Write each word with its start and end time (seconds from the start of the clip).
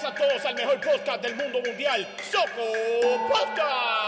Bienvenidas 0.00 0.04
a 0.04 0.14
todos 0.14 0.46
al 0.46 0.54
mejor 0.54 0.80
podcast 0.80 1.22
del 1.22 1.36
mundo 1.36 1.60
mundial, 1.64 2.06
Soco 2.30 3.28
Podcast. 3.28 3.99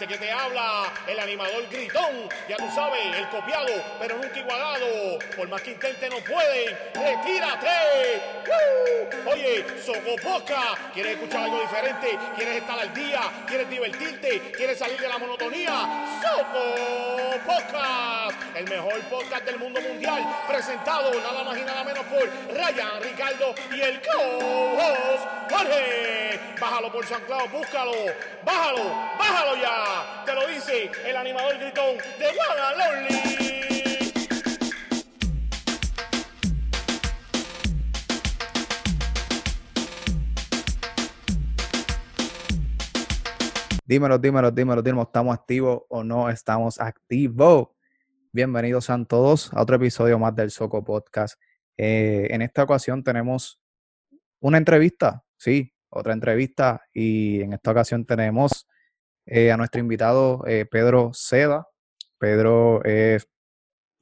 Que 0.00 0.16
te 0.16 0.32
habla, 0.32 0.90
el 1.06 1.20
animador 1.20 1.68
gritón, 1.68 2.26
ya 2.48 2.56
tú 2.56 2.64
sabes, 2.74 3.14
el 3.14 3.28
copiado, 3.28 3.68
pero 4.00 4.16
nunca 4.16 4.38
igualado. 4.38 5.18
Por 5.36 5.46
más 5.46 5.60
que 5.60 5.72
intente 5.72 6.08
no 6.08 6.16
pueden, 6.20 6.74
retírate. 6.94 8.22
¡Woo! 8.46 9.30
Oye, 9.30 9.66
Soco 9.84 10.16
Podcast, 10.22 10.94
¿quieres 10.94 11.12
escuchar 11.12 11.44
algo 11.44 11.60
diferente? 11.60 12.18
¿Quieres 12.34 12.56
estar 12.56 12.80
al 12.80 12.94
día? 12.94 13.20
¿Quieres 13.46 13.68
divertirte? 13.68 14.40
¿Quieres 14.56 14.78
salir 14.78 14.98
de 14.98 15.06
la 15.06 15.18
monotonía? 15.18 16.18
Soco 16.22 17.38
Podcast, 17.44 18.56
el 18.56 18.64
mejor 18.70 19.00
podcast 19.02 19.44
del 19.44 19.58
mundo 19.58 19.82
mundial, 19.82 20.24
presentado 20.48 21.12
nada 21.20 21.44
más 21.44 21.58
y 21.58 21.62
nada 21.62 21.84
menos 21.84 22.04
por 22.06 22.26
Ryan, 22.56 23.02
Ricardo 23.02 23.54
y 23.70 23.80
el 23.82 24.00
co-host 24.00 25.26
Jorge. 25.50 26.40
Bájalo 26.58 26.92
por 26.92 27.06
San 27.06 27.20
Claudio, 27.22 27.48
búscalo, 27.50 27.92
bájalo, 28.44 28.84
bájalo 29.18 29.56
ya. 29.56 29.89
Te 30.24 30.34
lo 30.34 30.46
dice 30.46 30.90
el 31.04 31.16
animador 31.16 31.58
gritón 31.58 31.96
de 32.18 32.26
Lonely. 32.78 33.30
Dímelo, 43.84 44.18
dímelo, 44.18 44.50
dímelo, 44.52 44.82
dímelo, 44.82 45.02
¿estamos 45.02 45.34
activos 45.34 45.82
o 45.88 46.04
no 46.04 46.30
estamos 46.30 46.80
activos? 46.80 47.70
Bienvenidos 48.30 48.90
a 48.90 49.04
todos 49.04 49.52
a 49.52 49.60
otro 49.62 49.74
episodio 49.74 50.20
más 50.20 50.36
del 50.36 50.52
Soco 50.52 50.84
Podcast. 50.84 51.34
Eh, 51.76 52.28
en 52.30 52.42
esta 52.42 52.62
ocasión 52.62 53.02
tenemos 53.02 53.60
una 54.38 54.58
entrevista, 54.58 55.24
sí, 55.36 55.74
otra 55.88 56.12
entrevista, 56.12 56.82
y 56.92 57.40
en 57.40 57.54
esta 57.54 57.72
ocasión 57.72 58.06
tenemos 58.06 58.68
eh, 59.30 59.52
a 59.52 59.56
nuestro 59.56 59.80
invitado 59.80 60.44
eh, 60.46 60.66
Pedro 60.66 61.12
Seda. 61.14 61.66
Pedro 62.18 62.82
es 62.84 63.26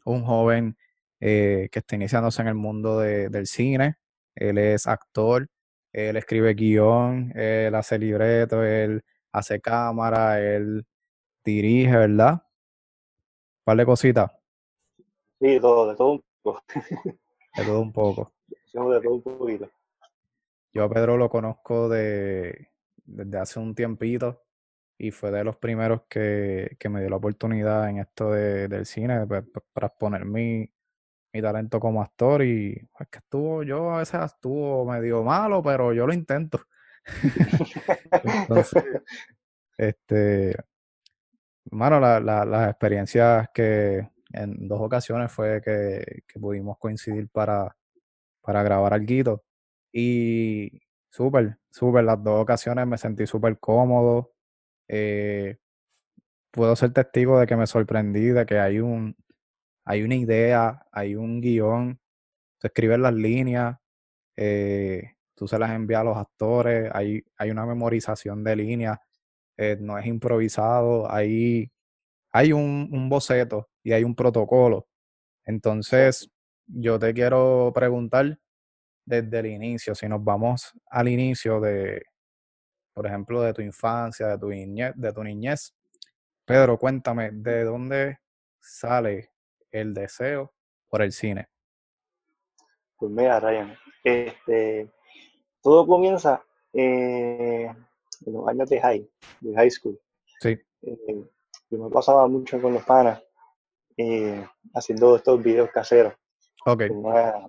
un 0.04 0.24
joven 0.24 0.76
que 1.20 1.68
está 1.72 1.96
iniciándose 1.96 2.42
en 2.42 2.48
el 2.48 2.54
mundo 2.54 3.00
de- 3.00 3.28
del 3.28 3.46
cine. 3.46 3.96
Él 4.34 4.56
es 4.58 4.86
actor, 4.86 5.48
él 5.92 6.16
escribe 6.16 6.54
guion, 6.54 7.32
él 7.36 7.74
hace 7.74 7.98
libreto, 7.98 8.62
él 8.64 9.02
hace 9.32 9.60
cámara, 9.60 10.40
él 10.40 10.86
dirige, 11.44 11.96
¿verdad? 11.96 12.34
Un 12.34 13.64
par 13.64 13.76
de 13.76 13.84
cositas, 13.86 14.30
Sí, 15.40 15.58
todo, 15.60 15.88
de 15.90 15.96
todo 15.96 16.12
un 16.12 16.24
poco. 16.42 16.62
de 17.56 17.64
todo 17.64 17.80
un 17.80 17.92
poco. 17.92 18.32
Hacemos 18.66 18.94
de 18.94 19.00
todo 19.00 19.14
un 19.14 19.22
poquito. 19.22 19.70
Yo 20.72 20.84
a 20.84 20.88
Pedro 20.90 21.16
lo 21.16 21.28
conozco 21.28 21.88
de, 21.88 22.68
desde 23.04 23.38
hace 23.38 23.58
un 23.58 23.74
tiempito 23.74 24.44
y 24.98 25.10
fue 25.12 25.30
de 25.30 25.44
los 25.44 25.56
primeros 25.56 26.02
que, 26.08 26.76
que 26.78 26.88
me 26.88 27.00
dio 27.00 27.10
la 27.10 27.16
oportunidad 27.16 27.88
en 27.90 27.98
esto 27.98 28.32
de- 28.32 28.68
del 28.68 28.86
cine 28.86 29.26
pues, 29.26 29.44
pa- 29.48 29.62
para 29.72 29.88
exponer 29.88 30.24
mi, 30.26 30.70
mi 31.32 31.42
talento 31.42 31.80
como 31.80 32.02
actor 32.02 32.42
y 32.44 32.72
es 33.00 33.08
que 33.10 33.18
estuvo, 33.20 33.62
yo 33.64 33.92
a 33.94 33.98
veces 34.00 34.22
estuvo 34.24 34.84
medio 34.86 35.24
malo, 35.24 35.62
pero 35.62 35.92
yo 35.94 36.06
lo 36.06 36.14
intento. 36.14 36.60
Entonces, 38.22 38.84
este, 39.78 40.54
la- 42.20 42.44
las 42.44 42.70
experiencias 42.70 43.48
que 43.54 44.08
en 44.32 44.68
dos 44.68 44.80
ocasiones 44.80 45.32
fue 45.32 45.60
que, 45.62 46.22
que 46.26 46.40
pudimos 46.40 46.78
coincidir 46.78 47.28
para, 47.30 47.74
para 48.42 48.62
grabar 48.62 48.94
algo. 48.94 49.44
Y 49.92 50.70
súper, 51.10 51.58
súper, 51.70 52.04
las 52.04 52.22
dos 52.22 52.42
ocasiones 52.42 52.86
me 52.86 52.98
sentí 52.98 53.26
súper 53.26 53.58
cómodo. 53.60 54.32
Eh, 54.88 55.58
puedo 56.50 56.74
ser 56.76 56.92
testigo 56.92 57.38
de 57.38 57.46
que 57.46 57.56
me 57.56 57.66
sorprendí, 57.66 58.28
de 58.28 58.46
que 58.46 58.58
hay 58.58 58.80
un, 58.80 59.16
hay 59.84 60.02
una 60.02 60.16
idea, 60.16 60.86
hay 60.92 61.14
un 61.14 61.40
guion, 61.40 62.00
se 62.60 62.68
escriben 62.68 63.02
las 63.02 63.14
líneas, 63.14 63.76
eh, 64.36 65.14
tú 65.34 65.48
se 65.48 65.58
las 65.58 65.70
envías 65.72 66.00
a 66.00 66.04
los 66.04 66.16
actores, 66.16 66.90
hay, 66.94 67.24
hay 67.36 67.50
una 67.50 67.66
memorización 67.66 68.44
de 68.44 68.56
líneas, 68.56 68.98
eh, 69.56 69.76
no 69.80 69.98
es 69.98 70.06
improvisado, 70.06 71.10
hay, 71.10 71.70
hay 72.32 72.52
un, 72.52 72.88
un 72.92 73.08
boceto 73.08 73.68
y 73.82 73.92
hay 73.92 74.04
un 74.04 74.14
protocolo. 74.14 74.88
Entonces, 75.44 76.30
yo 76.66 76.98
te 76.98 77.14
quiero 77.14 77.72
preguntar 77.74 78.38
desde 79.06 79.38
el 79.40 79.46
inicio, 79.46 79.94
si 79.94 80.08
nos 80.08 80.22
vamos 80.22 80.72
al 80.90 81.08
inicio 81.08 81.60
de, 81.60 82.02
por 82.98 83.06
ejemplo, 83.06 83.40
de 83.42 83.54
tu 83.54 83.62
infancia, 83.62 84.26
de 84.26 84.38
tu 84.38 84.48
niñez, 84.48 84.92
de 84.96 85.12
tu 85.12 85.22
niñez. 85.22 85.72
Pedro, 86.44 86.76
cuéntame, 86.76 87.30
¿de 87.30 87.62
dónde 87.62 88.18
sale 88.58 89.30
el 89.70 89.94
deseo 89.94 90.52
por 90.88 91.02
el 91.02 91.12
cine? 91.12 91.46
Pues 92.96 93.12
mira, 93.12 93.38
Ryan, 93.38 93.78
este, 94.02 94.90
todo 95.62 95.86
comienza 95.86 96.42
eh, 96.72 97.72
en 98.26 98.32
los 98.32 98.48
años 98.48 98.68
de 98.68 98.80
high, 98.80 99.08
de 99.42 99.54
high 99.54 99.70
school. 99.70 99.96
Sí, 100.40 100.58
Eh, 100.82 101.22
yo 101.70 101.78
me 101.78 101.90
pasaba 101.90 102.26
mucho 102.26 102.60
con 102.60 102.74
los 102.74 102.82
panas 102.82 103.22
eh, 103.96 104.44
haciendo 104.74 105.14
estos 105.14 105.40
videos 105.40 105.70
caseros. 105.70 106.14
ok, 106.66 106.82
Una, 106.90 107.46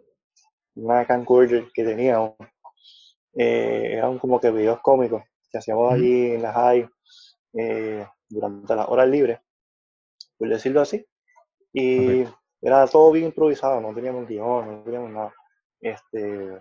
una 0.76 1.06
camcorder 1.08 1.72
que 1.74 1.84
teníamos. 1.84 2.36
Eran 3.34 4.20
como 4.20 4.40
que 4.40 4.52
videos 4.52 4.80
cómicos 4.82 5.24
que 5.52 5.58
hacíamos 5.58 5.94
allí 5.94 6.32
en 6.32 6.42
la 6.42 6.54
high 6.54 6.90
eh, 7.54 8.06
durante 8.28 8.76
las 8.76 8.88
horas 8.88 9.10
libres, 9.10 9.40
por 10.38 10.50
decirlo 10.50 10.82
así. 10.82 11.06
Y 11.74 12.24
era 12.62 12.88
todo 12.88 13.12
bien 13.12 13.26
improvisado, 13.26 13.80
no 13.80 13.94
teníamos 13.94 14.28
guion, 14.28 14.68
no 14.68 14.84
teníamos 14.84 15.12
nada. 15.12 15.34
Este, 15.80 16.60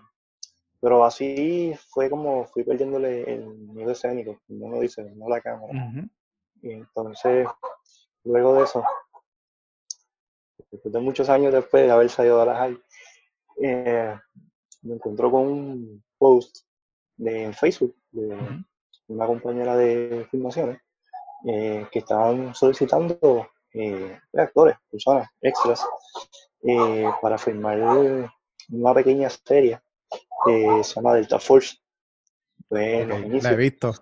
pero 0.80 1.04
así 1.04 1.74
fue 1.88 2.08
como 2.08 2.44
fui 2.46 2.62
perdiéndole 2.62 3.22
el 3.34 3.46
miedo 3.46 3.90
escénico, 3.90 4.40
como 4.46 4.66
uno 4.66 4.80
dice, 4.80 5.02
no 5.14 5.28
la 5.28 5.40
cámara. 5.40 5.72
Y 6.62 6.72
entonces, 6.72 7.48
luego 8.24 8.54
de 8.54 8.64
eso, 8.64 8.84
después 10.70 10.92
de 10.92 11.00
muchos 11.00 11.28
años 11.28 11.52
después 11.52 11.84
de 11.84 11.90
haber 11.90 12.08
salido 12.10 12.38
de 12.40 12.46
la 12.46 12.56
high, 12.56 12.78
eh, 13.62 14.16
me 14.82 14.94
encontró 14.94 15.30
con 15.30 15.46
un 15.46 16.04
post 16.16 16.58
de 17.16 17.44
en 17.44 17.54
Facebook 17.54 17.96
de. 18.12 18.36
Una 19.08 19.26
compañera 19.26 19.76
de 19.76 20.26
filmaciones 20.30 20.80
eh, 21.44 21.86
que 21.92 22.00
estaban 22.00 22.54
solicitando 22.54 23.48
eh, 23.72 24.18
actores, 24.34 24.76
personas, 24.90 25.28
extras, 25.40 25.86
eh, 26.62 27.08
para 27.22 27.38
filmar 27.38 28.28
una 28.70 28.94
pequeña 28.94 29.30
serie 29.30 29.80
que 30.44 30.82
se 30.82 30.94
llama 30.94 31.14
Delta 31.14 31.38
Force. 31.38 31.76
Pues, 32.68 33.02
en 33.02 33.08
los 33.08 33.22
Ok, 33.22 33.42
La 33.44 33.52
he 33.52 33.56
visto. 33.56 33.92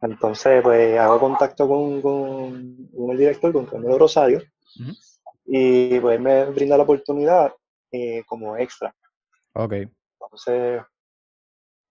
Entonces, 0.00 0.62
pues 0.62 0.98
hago 0.98 1.18
contacto 1.18 1.66
con, 1.66 2.00
con, 2.00 2.88
con 2.94 3.10
el 3.10 3.18
director, 3.18 3.52
con 3.52 3.66
Carmelo 3.66 3.98
Rosario, 3.98 4.40
y 5.46 5.98
pues 5.98 6.20
me 6.20 6.44
brinda 6.46 6.76
la 6.76 6.84
oportunidad 6.84 7.52
como 8.26 8.56
extra. 8.56 8.94
Ok, 9.54 9.72
Entonces, 10.20 10.82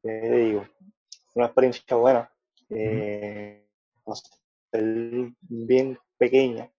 ¿qué 0.01 0.09
digo? 0.09 0.65
Una 1.35 1.45
experiencia 1.47 1.95
buena, 1.97 2.31
eh, 2.71 3.63
bien 5.49 5.97
pequeña 6.17 6.69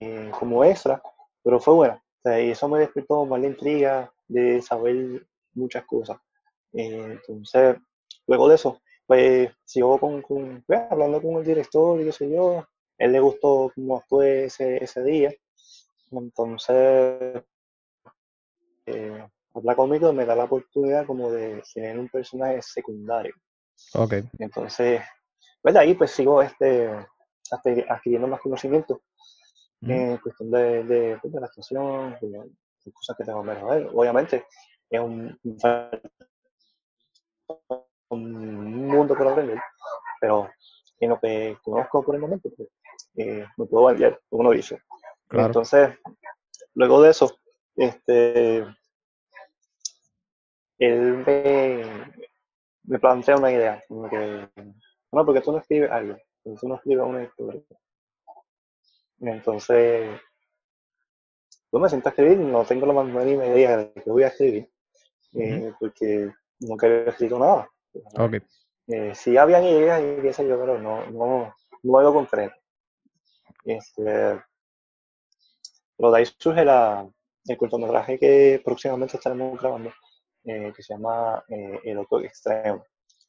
eh, 0.00 0.30
como 0.38 0.64
extra, 0.64 1.02
pero 1.42 1.60
fue 1.60 1.74
buena. 1.74 1.94
O 1.94 2.20
sea, 2.22 2.40
y 2.40 2.50
eso 2.50 2.68
me 2.68 2.80
despertó 2.80 3.24
más 3.26 3.40
la 3.40 3.46
intriga 3.48 4.12
de 4.28 4.60
saber 4.62 5.26
muchas 5.54 5.84
cosas. 5.84 6.18
Eh, 6.72 7.02
entonces, 7.12 7.76
luego 8.26 8.48
de 8.48 8.54
eso, 8.56 8.80
pues 9.06 9.50
sigo 9.64 9.98
con, 9.98 10.22
con- 10.22 10.62
pues, 10.66 10.80
hablando 10.90 11.20
con 11.22 11.36
el 11.36 11.44
director 11.44 12.00
y 12.00 12.04
qué 12.04 12.12
sé 12.12 12.30
yo. 12.30 12.66
Él 12.98 13.12
le 13.12 13.20
gustó 13.20 13.72
cómo 13.74 13.96
actué 13.98 14.44
ese, 14.46 14.82
ese 14.82 15.02
día. 15.04 15.32
Entonces, 16.10 17.42
eh, 18.86 19.28
habla 19.58 19.76
conmigo 19.76 20.10
y 20.10 20.14
me 20.14 20.24
da 20.24 20.34
la 20.34 20.44
oportunidad 20.44 21.06
como 21.06 21.30
de 21.30 21.62
tener 21.74 21.98
un 21.98 22.08
personaje 22.08 22.60
secundario. 22.62 23.34
ok, 23.94 24.14
Entonces, 24.38 25.02
pues 25.62 25.74
de 25.74 25.80
ahí 25.80 25.94
pues 25.94 26.10
sigo 26.10 26.42
este, 26.42 26.90
adquiriendo 27.50 28.28
más 28.28 28.40
conocimiento 28.40 29.02
en 29.82 30.16
cuestión 30.18 30.50
de, 30.50 30.84
de, 30.84 31.18
pues, 31.20 31.32
de 31.32 31.40
la 31.40 31.46
actuación, 31.46 32.16
de 32.20 32.92
cosas 32.92 33.16
que 33.16 33.24
tengo 33.24 33.42
que 33.42 33.48
mejorar. 33.50 33.90
Obviamente, 33.94 34.44
es 34.90 35.00
un, 35.00 35.38
un 38.10 38.86
mundo 38.88 39.14
por 39.16 39.28
aprender, 39.28 39.60
pero 40.20 40.50
en 41.00 41.10
lo 41.10 41.20
que 41.20 41.56
conozco 41.62 42.02
por 42.02 42.14
el 42.14 42.20
momento, 42.20 42.50
pues, 42.56 42.68
eh, 43.16 43.46
me 43.56 43.66
puedo 43.66 43.84
variar, 43.84 44.20
como 44.28 44.40
uno 44.40 44.50
dice. 44.50 44.82
claro. 45.28 45.46
Entonces, 45.48 45.90
luego 46.74 47.02
de 47.02 47.10
eso, 47.10 47.36
este, 47.76 48.66
él 50.78 51.24
me, 51.26 51.82
me 52.84 52.98
plantea 52.98 53.36
una 53.36 53.52
idea, 53.52 53.82
como 53.88 54.08
que, 54.08 54.48
no, 55.12 55.24
porque 55.24 55.40
tú 55.40 55.52
no 55.52 55.58
escribes 55.58 55.90
algo, 55.90 56.16
tú 56.42 56.68
no 56.68 56.76
escribes 56.76 57.06
una 57.06 57.24
historia. 57.24 57.62
Entonces, 59.20 60.20
yo 61.72 61.78
me 61.78 61.88
siento 61.88 62.08
a 62.08 62.10
escribir, 62.10 62.38
no 62.38 62.64
tengo 62.64 62.86
la 62.86 62.92
más 62.92 63.06
mínima 63.06 63.46
idea 63.46 63.76
de 63.76 63.92
qué 63.92 64.10
voy 64.10 64.22
a 64.22 64.28
escribir, 64.28 64.70
eh, 65.34 65.72
porque 65.78 66.32
nunca 66.60 66.86
había 66.86 67.10
escrito 67.10 67.38
nada. 67.38 67.68
Ok. 68.16 68.34
Eh, 68.86 69.14
sí 69.14 69.36
habían 69.36 69.64
ideas 69.64 70.00
y 70.00 70.22
qué 70.22 70.32
sé 70.32 70.48
yo, 70.48 70.58
pero 70.58 70.78
no, 70.78 71.10
no, 71.10 71.54
no 71.82 71.98
algo 71.98 72.14
concreto. 72.14 72.54
Este, 73.64 74.40
pero 75.96 76.10
de 76.10 76.18
ahí 76.18 76.26
surge 76.38 76.64
la, 76.64 77.06
el 77.44 77.56
cortometraje 77.58 78.18
que 78.18 78.62
próximamente 78.64 79.16
estaremos 79.16 79.60
grabando, 79.60 79.92
eh, 80.44 80.72
que 80.74 80.82
se 80.82 80.94
llama 80.94 81.44
eh, 81.48 81.80
El 81.84 81.98
Otro 81.98 82.20
Extremo. 82.20 82.84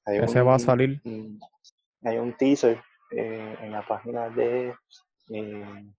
Hay 0.06 0.17
Ese 0.19 0.41
va 0.41 0.51
a 0.53 0.56
un- 0.56 0.59
salir. 0.59 1.01
un- 1.06 1.39
hay 2.03 2.17
un 2.17 2.35
teaser 2.38 2.81
eh, 3.11 3.57
en 3.61 3.71
la 3.71 3.85
página 3.85 4.29
de 4.29 4.73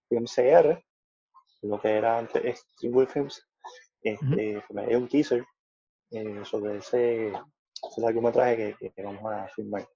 FilmCR, 0.08 0.82
lo 1.62 1.80
que 1.80 1.88
era 1.96 2.18
antes 2.18 2.64
World 2.82 3.10
Films. 3.10 3.46
Este, 4.02 4.62
pues 4.66 4.86
Hay 4.88 4.94
un 4.94 5.08
teaser 5.08 5.44
sobre 6.44 6.78
ese, 6.78 7.28
ese 7.28 8.00
largometraje 8.00 8.76
que, 8.78 8.90
que- 8.90 9.02
vamos 9.02 9.32
a 9.32 9.46
filmar. 9.48 9.86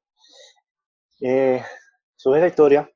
Surge 2.17 2.41
la 2.41 2.47
historia. 2.47 2.91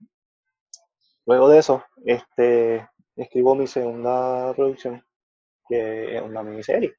Luego 1.26 1.48
de 1.48 1.58
eso, 1.58 1.84
este, 2.04 2.88
escribo 3.16 3.54
mi 3.54 3.66
segunda 3.66 4.52
producción, 4.54 5.04
que 5.68 6.16
es 6.16 6.22
una 6.22 6.42
miniserie. 6.42 6.94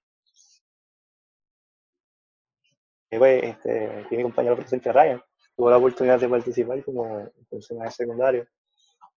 Que 3.10 3.18
fue, 3.18 3.50
este, 3.50 4.06
mi 4.12 4.24
compañero 4.24 4.56
presente 4.56 4.92
Ryan 4.92 5.22
tuvo 5.56 5.70
la 5.70 5.78
oportunidad 5.78 6.20
de 6.20 6.30
participar 6.30 6.84
como 6.84 7.28
personaje 7.50 7.92
secundario. 7.92 8.48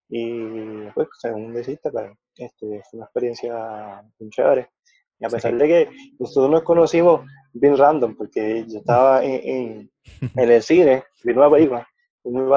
Y 0.08 0.86
pues, 0.94 1.08
según 1.20 1.52
deciste, 1.54 1.90
pues, 1.90 2.10
este, 2.36 2.82
fue 2.90 2.98
una 2.98 3.04
experiencia 3.04 4.02
muy 4.18 4.30
chévere. 4.30 4.70
Y 5.18 5.24
a 5.24 5.28
pesar 5.28 5.52
Sí. 5.52 5.58
de 5.58 5.68
que 5.68 5.90
nosotros 6.18 6.50
nos 6.50 6.62
conocimos 6.62 7.20
bien 7.52 7.76
random, 7.76 8.16
porque 8.16 8.64
yo 8.66 8.78
estaba 8.80 9.24
en, 9.24 9.40
en, 9.44 9.90
en 10.36 10.50
el 10.50 10.62
cine, 10.62 11.04
vi 11.22 11.32
una 11.32 11.50
película, 11.50 11.86
con 12.22 12.32
mi 12.32 12.50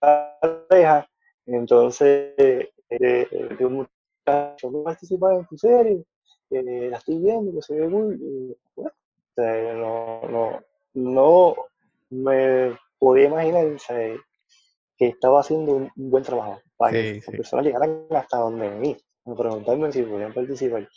pareja, 0.00 1.08
entonces 1.46 2.34
eh, 2.36 2.70
eh, 2.90 3.56
de 3.58 3.66
un 3.66 3.72
muchacho 4.26 4.70
que 4.70 4.78
participar 4.84 5.34
en 5.36 5.46
tu 5.46 5.56
serie, 5.56 6.04
eh, 6.50 6.88
la 6.90 6.98
estoy 6.98 7.18
viendo, 7.18 7.52
que 7.54 7.62
se 7.62 7.74
ve 7.74 7.88
muy... 7.88 8.14
y, 8.16 8.56
bueno, 8.76 8.92
no, 9.36 10.28
no, 10.28 10.60
no 10.94 11.54
me 12.10 12.76
podía 12.98 13.26
imaginar 13.26 13.66
que 14.96 15.06
estaba 15.06 15.40
haciendo 15.40 15.72
un, 15.72 15.90
buen 15.96 16.22
trabajo 16.22 16.60
para 16.76 16.92
que 16.92 17.14
Sí, 17.14 17.20
las 17.26 17.36
personas 17.36 17.64
llegaran 17.66 18.06
hasta 18.10 18.38
donde 18.38 18.70
mí, 18.70 18.96
a 19.24 19.34
preguntarme 19.34 19.92
si 19.92 20.02
podían 20.02 20.34
participar. 20.34 20.88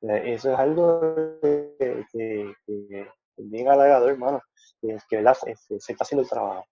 Eso 0.00 0.52
es 0.52 0.58
algo 0.58 1.00
que, 1.42 2.06
que, 2.10 2.54
que 2.66 3.00
es 3.36 3.50
bien 3.50 3.68
halagador, 3.68 4.10
hermano, 4.10 4.40
que, 4.80 4.96
que 5.08 5.16
¿verdad? 5.16 5.34
Se, 5.34 5.92
está 5.92 6.04
haciendo 6.04 6.22
el 6.22 6.28
trabajo. 6.28 6.64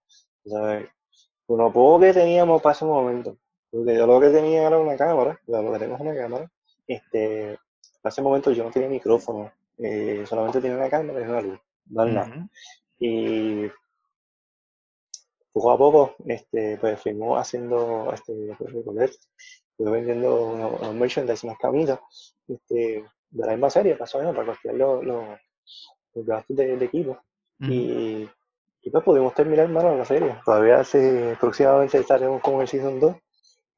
Con 1.47 1.59
lo 1.59 1.73
poco 1.73 2.01
que 2.01 2.13
teníamos 2.13 2.63
para 2.63 2.75
ese 2.75 2.85
momento, 2.85 3.37
porque 3.71 3.95
yo 3.95 4.07
lo 4.07 4.21
que 4.21 4.31
tenía 4.31 4.67
era 4.67 4.79
una 4.79 4.97
cámara, 4.97 5.39
lo 5.47 5.73
que 5.73 5.79
tengo 5.79 5.95
es 5.95 6.01
una 6.01 6.15
cámara, 6.15 6.51
este, 6.87 7.59
para 8.01 8.13
ese 8.13 8.23
momento 8.23 8.51
yo 8.51 8.65
no 8.65 8.71
tenía 8.71 8.89
micrófono, 8.89 9.51
eh, 9.79 10.25
solamente 10.27 10.61
tenía 10.61 10.77
una 10.77 10.91
cámara 10.91 11.21
y 11.21 11.25
una 11.25 11.41
luz, 11.41 11.59
Y 12.99 13.69
poco 15.53 15.73
a 15.73 15.79
poco, 15.79 16.15
este, 16.27 16.77
pues 16.79 17.01
fuimos 17.01 17.41
haciendo, 17.41 18.13
este, 18.13 18.55
fui 18.57 19.91
vendiendo 19.91 20.47
unos, 20.47 20.81
unos 20.81 20.95
merchandise, 20.95 21.47
unas 21.47 21.59
camisas, 21.59 21.99
este, 22.47 23.05
de 23.31 23.47
la 23.47 23.53
misma 23.53 23.71
serie, 23.71 23.97
pasó 23.97 24.19
para 24.19 24.47
costear 24.47 24.75
los, 24.75 25.05
los, 25.05 25.39
los 26.15 26.27
gastos 26.27 26.57
de, 26.57 26.77
de 26.77 26.85
equipo. 26.85 27.19
Y, 27.61 28.29
y 28.83 28.91
pues 28.91 29.05
pudimos 29.05 29.35
terminar, 29.35 29.67
hermano, 29.67 29.97
la 29.97 30.05
serie. 30.05 30.37
Todavía 30.45 30.85
se, 30.85 31.37
próximamente 31.41 31.99
estaremos 31.99 32.41
con 32.41 32.61
el 32.61 32.69
Season 32.69 33.01
2. 33.01 33.17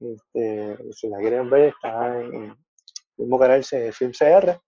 Este, 0.00 0.92
si 0.92 1.08
la 1.08 1.18
quieren 1.18 1.50
ver, 1.50 1.74
está 1.74 2.20
en 2.20 2.34
el 2.34 2.56
mismo 3.16 3.38
canal 3.38 3.62
de 3.70 3.92
Film 3.92 4.12
CR 4.12 4.60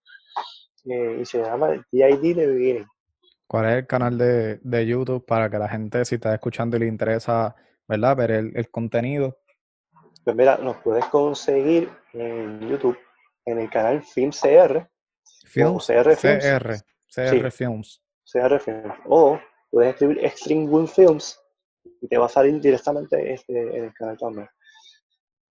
eh, 0.85 1.19
y 1.21 1.25
se 1.25 1.43
llama 1.43 1.71
DID 1.91 2.37
de 2.37 2.47
Beginning. 2.47 2.87
¿Cuál 3.53 3.67
es 3.67 3.77
el 3.81 3.87
canal 3.87 4.17
de, 4.17 4.61
de 4.63 4.87
YouTube 4.87 5.27
para 5.27 5.51
que 5.51 5.59
la 5.59 5.69
gente, 5.69 6.07
si 6.07 6.15
está 6.15 6.33
escuchando 6.33 6.79
y 6.79 6.81
le 6.81 6.87
interesa, 6.87 7.55
¿verdad? 7.87 8.17
Ver 8.17 8.31
el, 8.31 8.57
el 8.57 8.71
contenido. 8.71 9.41
Pues 10.25 10.35
mira, 10.35 10.57
nos 10.57 10.79
puedes 10.79 11.05
conseguir 11.05 11.91
en 12.15 12.67
YouTube, 12.67 12.97
en 13.45 13.59
el 13.59 13.69
canal 13.69 14.03
Film 14.05 14.31
CR, 14.31 14.89
Films, 15.45 15.87
CR 15.87 16.17
Films. 16.17 16.45
CR, 16.47 16.77
Sí. 17.09 17.51
Films. 17.51 18.03
CR 18.25 18.59
Films. 18.59 18.95
O 19.05 19.39
puedes 19.71 19.91
escribir 19.91 20.25
Extreme 20.25 20.65
Win 20.69 20.89
Films 20.89 21.39
y 22.01 22.09
te 22.09 22.17
va 22.17 22.25
a 22.25 22.31
salir 22.31 22.59
directamente 22.59 23.35
este, 23.35 23.77
en 23.77 23.85
el 23.85 23.93
canal 23.93 24.17
también. 24.17 24.49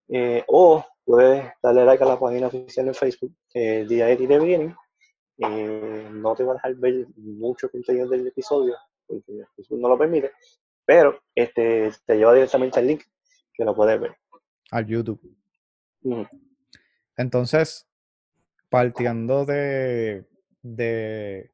Eh, 0.09 0.44
o 0.47 0.83
puedes 1.06 1.54
darle 1.62 1.86
like 1.86 2.04
a 2.04 2.07
la 2.07 2.19
página 2.19 2.47
oficial 2.47 2.88
en 2.88 2.95
Facebook, 2.95 3.36
eh, 3.54 3.86
de 3.88 4.15
Beginning. 4.15 4.75
Eh, 5.43 6.07
no 6.11 6.35
te 6.35 6.43
va 6.43 6.51
a 6.51 6.55
dejar 6.55 6.75
ver 6.75 7.07
mucho 7.15 7.69
contenido 7.71 8.07
del 8.07 8.27
episodio, 8.27 8.75
porque 9.07 9.43
no 9.71 9.89
lo 9.89 9.97
permite, 9.97 10.31
pero 10.85 11.19
este, 11.33 11.91
te 12.05 12.15
lleva 12.15 12.35
directamente 12.35 12.79
al 12.79 12.85
link 12.85 13.03
que 13.51 13.65
lo 13.65 13.75
puedes 13.75 13.99
ver. 13.99 14.15
al 14.69 14.85
YouTube. 14.85 15.19
Mm. 16.01 16.23
Entonces, 17.17 17.88
partiendo 18.69 19.45
de, 19.45 20.27
de, 20.61 21.51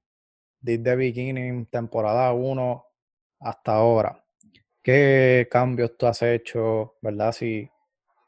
de 0.59 0.77
The 0.77 0.95
Beginning, 0.95 1.65
temporada 1.67 2.33
1 2.33 2.85
hasta 3.39 3.73
ahora, 3.73 4.21
¿qué 4.83 5.47
cambios 5.49 5.97
tú 5.97 6.07
has 6.07 6.21
hecho, 6.23 6.97
verdad? 7.01 7.31
Si, 7.31 7.69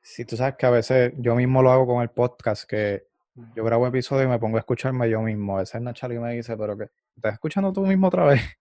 si 0.01 0.23
tú 0.23 0.37
sabes 0.37 0.55
que 0.55 0.65
a 0.65 0.71
veces 0.71 1.13
yo 1.17 1.35
mismo 1.35 1.61
lo 1.61 1.71
hago 1.71 1.85
con 1.85 2.01
el 2.01 2.09
podcast, 2.11 2.63
que 2.63 3.08
yo 3.55 3.63
grabo 3.63 3.87
episodios 3.87 4.25
y 4.25 4.29
me 4.29 4.39
pongo 4.39 4.57
a 4.57 4.59
escucharme 4.59 5.09
yo 5.09 5.21
mismo. 5.21 5.57
A 5.57 5.61
veces 5.61 5.81
Nachali 5.81 6.19
me 6.19 6.33
dice, 6.33 6.55
pero 6.57 6.77
que 6.77 6.89
estás 7.15 7.33
escuchando 7.33 7.71
tú 7.73 7.81
mismo 7.81 8.07
otra 8.07 8.25
vez. 8.25 8.41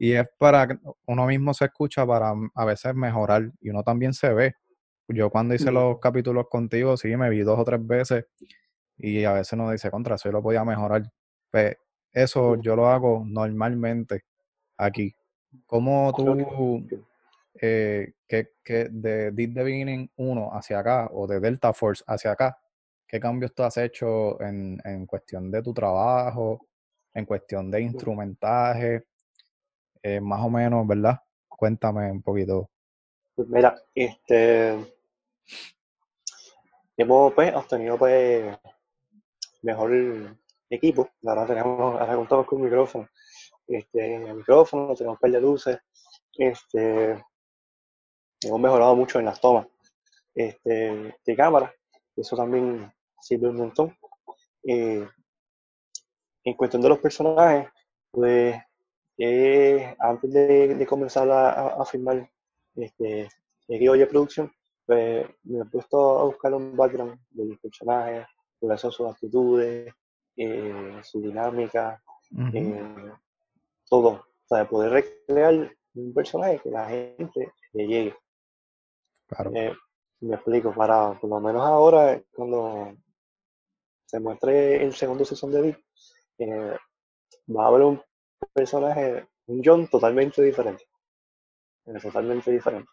Y 0.00 0.12
es 0.12 0.28
para 0.38 0.68
que 0.68 0.78
uno 1.06 1.26
mismo 1.26 1.52
se 1.52 1.64
escucha 1.64 2.06
para 2.06 2.32
mm, 2.32 2.52
a 2.54 2.64
veces 2.64 2.94
mejorar 2.94 3.50
y 3.60 3.70
uno 3.70 3.82
también 3.82 4.14
se 4.14 4.32
ve. 4.32 4.54
Yo 5.08 5.28
cuando 5.28 5.54
hice 5.54 5.72
los 5.72 5.98
capítulos 5.98 6.46
contigo, 6.48 6.96
sí, 6.96 7.16
me 7.16 7.28
vi 7.30 7.40
dos 7.40 7.58
o 7.58 7.64
tres 7.64 7.84
veces 7.84 8.26
y 8.96 9.24
a 9.24 9.32
veces 9.32 9.54
uno 9.54 9.72
dice, 9.72 9.90
contra, 9.90 10.14
eso 10.14 10.28
yo 10.28 10.32
lo 10.34 10.42
podía 10.42 10.64
mejorar. 10.64 11.10
Pues 11.50 11.78
eso 12.12 12.54
yo 12.60 12.76
lo 12.76 12.86
hago 12.86 13.24
normalmente 13.26 14.22
aquí. 14.76 15.12
¿Cómo 15.66 16.12
tú, 16.16 16.86
eh, 17.60 18.12
que, 18.28 18.52
que 18.62 18.88
de 18.90 19.32
Did 19.32 19.54
the 19.54 19.64
Beginning 19.64 20.10
1 20.16 20.50
hacia 20.52 20.78
acá 20.78 21.08
o 21.12 21.26
de 21.26 21.40
Delta 21.40 21.72
Force 21.72 22.04
hacia 22.06 22.32
acá, 22.32 22.58
qué 23.08 23.18
cambios 23.18 23.54
tú 23.54 23.62
has 23.62 23.76
hecho 23.78 24.40
en, 24.40 24.78
en 24.84 25.06
cuestión 25.06 25.50
de 25.50 25.62
tu 25.62 25.72
trabajo, 25.72 26.66
en 27.14 27.24
cuestión 27.24 27.70
de 27.70 27.80
instrumentaje, 27.80 29.06
eh, 30.02 30.20
más 30.20 30.44
o 30.44 30.50
menos, 30.50 30.86
¿verdad? 30.86 31.18
Cuéntame 31.48 32.10
un 32.10 32.22
poquito. 32.22 32.70
Pues 33.34 33.48
mira, 33.48 33.74
este 33.94 34.76
hemos 36.96 37.32
pues 37.32 37.54
obtenido 37.54 37.96
pues 37.96 38.58
mejor 39.62 40.36
equipo. 40.68 41.08
Ahora 41.24 41.46
tenemos, 41.46 42.00
ahora 42.00 42.16
contamos 42.16 42.46
con 42.46 42.62
micrófono. 42.62 43.08
Este, 43.66 44.18
micrófono, 44.34 44.94
tenemos 44.94 45.16
un 45.16 45.20
par 45.20 45.30
de 45.30 45.40
luces. 45.40 45.78
Este, 46.34 47.24
hemos 48.42 48.60
mejorado 48.60 48.94
mucho 48.94 49.18
en 49.18 49.24
las 49.24 49.40
tomas 49.40 49.66
este, 50.34 51.16
de 51.24 51.36
cámara. 51.36 51.72
Eso 52.16 52.36
también 52.36 52.92
sirve 53.28 53.48
un 53.48 53.56
montón. 53.56 53.96
Eh, 54.64 55.06
en 56.44 56.54
cuestión 56.54 56.80
de 56.80 56.88
los 56.88 56.98
personajes, 56.98 57.68
pues 58.10 58.56
eh, 59.18 59.94
antes 59.98 60.32
de, 60.32 60.74
de 60.74 60.86
comenzar 60.86 61.28
a, 61.30 61.84
filmar 61.84 62.28
este, 62.74 63.28
Oye 63.68 64.06
Producción, 64.06 64.50
pues 64.86 65.26
me 65.44 65.60
he 65.60 65.64
puesto 65.66 66.18
a 66.18 66.24
buscar 66.24 66.54
un 66.54 66.74
background 66.74 67.20
de 67.30 67.44
los 67.44 67.58
personajes, 67.58 68.26
cuáles 68.58 68.80
son 68.80 68.92
sus 68.92 69.10
actitudes, 69.10 69.92
eh, 70.36 71.00
su 71.02 71.20
dinámica, 71.20 72.02
todo. 73.88 74.08
O 74.10 74.48
sea, 74.48 74.66
poder 74.66 74.92
recrear 74.92 75.76
un 75.94 76.14
personaje 76.14 76.60
que 76.60 76.70
la 76.70 76.88
gente 76.88 77.52
le 77.74 77.86
llegue. 77.86 78.16
Claro. 79.26 79.50
Me 80.20 80.34
explico, 80.34 80.72
para 80.72 81.12
por 81.20 81.28
lo 81.28 81.40
menos 81.40 81.62
ahora, 81.62 82.20
cuando 82.32 82.96
se 84.08 84.20
muestre 84.20 84.82
el 84.82 84.94
segundo 84.94 85.24
season 85.24 85.52
de 85.52 85.60
Beat, 85.60 85.78
eh, 86.38 86.76
va 87.54 87.64
a 87.64 87.68
haber 87.68 87.82
un 87.82 88.02
personaje, 88.54 89.28
un 89.46 89.60
John 89.62 89.86
totalmente 89.86 90.42
diferente. 90.42 90.84
Eh, 91.84 92.00
totalmente 92.00 92.50
diferente. 92.50 92.90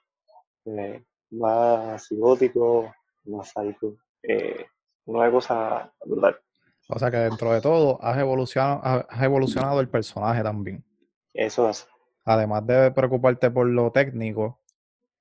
Eh, 0.66 1.06
más 1.32 2.06
psicótico, 2.06 2.94
más 3.26 3.50
sádico. 3.50 3.96
Eh, 4.24 4.66
una 5.06 5.32
cosa 5.32 5.90
brutal. 6.06 6.38
O 6.90 7.00
sea 7.00 7.10
que 7.10 7.18
dentro 7.18 7.54
de 7.54 7.62
todo 7.62 7.98
has 8.02 8.18
evolucionado, 8.18 9.06
has 9.10 9.24
evolucionado 9.24 9.80
el 9.80 9.88
personaje 9.88 10.44
también. 10.44 10.84
Eso 11.34 11.70
es. 11.70 11.88
Además 12.26 12.68
de 12.68 12.92
preocuparte 12.92 13.52
por 13.52 13.68
lo 13.68 13.92
técnico, 13.92 14.60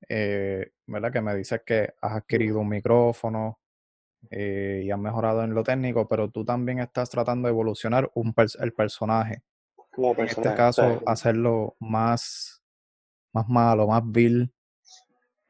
eh, 0.09 0.73
¿verdad? 0.87 1.13
Que 1.13 1.21
me 1.21 1.37
dices 1.37 1.63
que 1.65 1.95
has 2.01 2.13
adquirido 2.15 2.59
un 2.59 2.69
micrófono 2.69 3.61
eh, 4.31 4.83
y 4.85 4.91
has 4.91 4.99
mejorado 4.99 5.43
en 5.45 5.55
lo 5.55 5.63
técnico, 5.63 6.07
pero 6.09 6.31
tú 6.31 6.45
también 6.45 6.81
estás 6.81 7.11
tratando 7.11 7.47
de 7.47 7.53
evolucionar 7.53 8.11
un 8.15 8.35
el 8.61 8.73
personaje. 8.73 9.43
Como 9.93 10.13
En 10.15 10.27
este 10.27 10.55
caso, 10.55 11.03
hacerlo 11.07 11.77
más, 11.79 12.63
más 13.33 13.49
malo, 13.49 13.87
más 13.87 14.03
vil. 14.05 14.53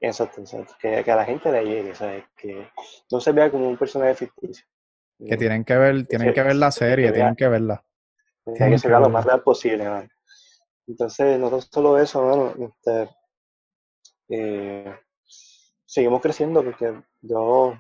Exacto, 0.00 0.42
exacto. 0.42 0.74
Que, 0.78 1.02
que 1.02 1.10
a 1.10 1.16
la 1.16 1.24
gente 1.24 1.50
le 1.50 1.64
llegue, 1.64 1.94
¿sabes? 1.94 2.24
Que 2.36 2.68
no 3.10 3.20
se 3.20 3.32
vea 3.32 3.50
como 3.50 3.68
un 3.68 3.76
personaje 3.78 4.14
ficticio. 4.14 4.66
Que 5.18 5.34
Eh, 5.34 5.38
tienen 5.38 5.64
que 5.64 5.76
ver, 5.76 6.06
tienen 6.06 6.34
que 6.34 6.42
ver 6.42 6.56
la 6.56 6.70
se 6.70 6.80
serie, 6.80 7.06
vea- 7.06 7.14
tienen 7.14 7.36
que 7.36 7.48
verla. 7.48 7.84
que 8.44 8.52
tienen 8.52 8.78
se 8.78 8.82
que 8.82 8.88
vea 8.88 9.00
lo 9.00 9.08
más 9.08 9.24
real 9.24 9.42
posible, 9.42 9.88
mano. 9.88 10.08
Entonces, 10.86 11.38
no 11.40 11.58
solo 11.62 11.98
eso, 11.98 12.22
mano, 12.22 12.54
este, 12.68 13.08
eh, 14.28 14.94
seguimos 15.86 16.20
creciendo 16.20 16.62
porque 16.62 17.02
yo, 17.22 17.74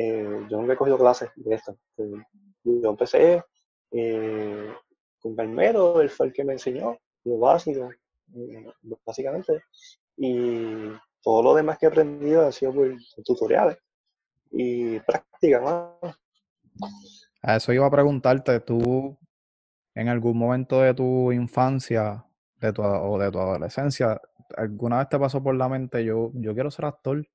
eh, 0.00 0.46
yo 0.48 0.58
nunca 0.58 0.74
he 0.74 0.76
cogido 0.76 0.96
clases 0.96 1.30
de 1.34 1.56
esto. 1.56 1.76
Eh, 1.96 2.22
Yo 2.62 2.90
empecé 2.90 3.42
eh, 3.90 4.72
con 5.18 5.34
Carmelo, 5.34 6.00
él 6.00 6.08
fue 6.08 6.26
el 6.26 6.32
que 6.32 6.44
me 6.44 6.52
enseñó, 6.52 6.96
lo 7.24 7.38
básico, 7.38 7.90
básicamente. 9.04 9.64
Y 10.16 10.92
todo 11.20 11.42
lo 11.42 11.54
demás 11.54 11.78
que 11.78 11.86
he 11.86 11.88
aprendido 11.88 12.46
ha 12.46 12.52
sido 12.52 12.74
por 12.74 12.96
tutoriales 13.24 13.78
y 14.52 15.00
práctica, 15.00 15.60
mano. 15.60 15.98
A 17.42 17.56
eso 17.56 17.72
iba 17.72 17.86
a 17.86 17.90
preguntarte, 17.90 18.60
tú 18.60 19.18
en 19.96 20.08
algún 20.08 20.38
momento 20.38 20.80
de 20.80 20.94
tu 20.94 21.32
infancia 21.32 22.24
de 22.60 22.72
tu, 22.72 22.82
o 22.82 23.18
de 23.18 23.32
tu 23.32 23.40
adolescencia, 23.40 24.20
¿alguna 24.56 24.98
vez 24.98 25.08
te 25.08 25.18
pasó 25.18 25.42
por 25.42 25.56
la 25.56 25.68
mente, 25.68 26.04
yo, 26.04 26.30
yo 26.34 26.54
quiero 26.54 26.70
ser 26.70 26.84
actor, 26.84 27.26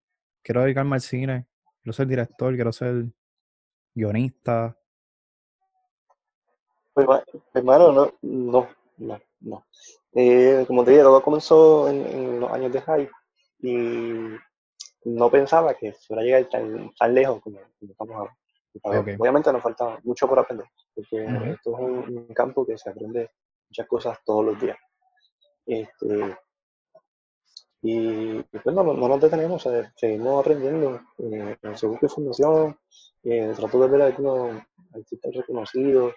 quiero 0.41 0.62
dedicarme 0.62 0.96
al 0.96 1.01
cine, 1.01 1.48
quiero 1.83 1.93
ser 1.93 2.07
director, 2.07 2.55
quiero 2.55 2.71
ser 2.71 3.05
guionista? 3.93 4.75
Pues, 6.93 7.07
ma- 7.07 7.23
hermano, 7.53 7.91
no, 7.91 8.13
no, 8.21 8.67
no, 8.97 9.21
no. 9.41 9.65
Eh, 10.13 10.63
como 10.67 10.83
te 10.83 10.91
dije, 10.91 11.03
todo 11.03 11.21
comenzó 11.21 11.89
en, 11.89 12.05
en 12.05 12.39
los 12.39 12.51
años 12.51 12.71
de 12.71 12.81
high 12.81 13.09
y 13.59 14.13
no 15.05 15.29
pensaba 15.29 15.73
que 15.73 15.93
fuera 15.93 16.21
a 16.21 16.25
llegar 16.25 16.45
tan, 16.49 16.93
tan 16.95 17.13
lejos 17.13 17.41
como, 17.41 17.59
como 17.79 17.91
estamos 17.91 18.15
ahora. 18.15 18.37
Ok. 18.83 19.07
Obviamente 19.19 19.51
nos 19.51 19.61
falta 19.61 19.99
mucho 20.03 20.27
por 20.27 20.39
aprender, 20.39 20.65
porque 20.95 21.25
esto 21.51 21.73
es 21.73 21.79
un, 21.79 22.17
un 22.17 22.33
campo 22.33 22.65
que 22.65 22.77
se 22.77 22.89
aprende 22.89 23.29
muchas 23.69 23.87
cosas 23.87 24.19
todos 24.23 24.45
los 24.45 24.59
días. 24.59 24.77
Este, 25.65 26.37
y 27.85 28.41
pues 28.43 28.65
no, 28.65 28.71
no, 28.83 28.93
no 28.93 29.07
nos 29.09 29.19
detenemos, 29.21 29.67
seguimos 29.97 30.39
aprendiendo, 30.39 31.01
eh, 31.19 31.57
se 31.75 31.85
busca 31.85 32.05
información, 32.05 32.77
eh, 33.23 33.51
trato 33.55 33.79
de 33.81 33.87
ver 33.89 34.01
a 34.01 34.05
algunos 34.05 34.63
artistas 34.93 35.35
reconocidos, 35.35 36.13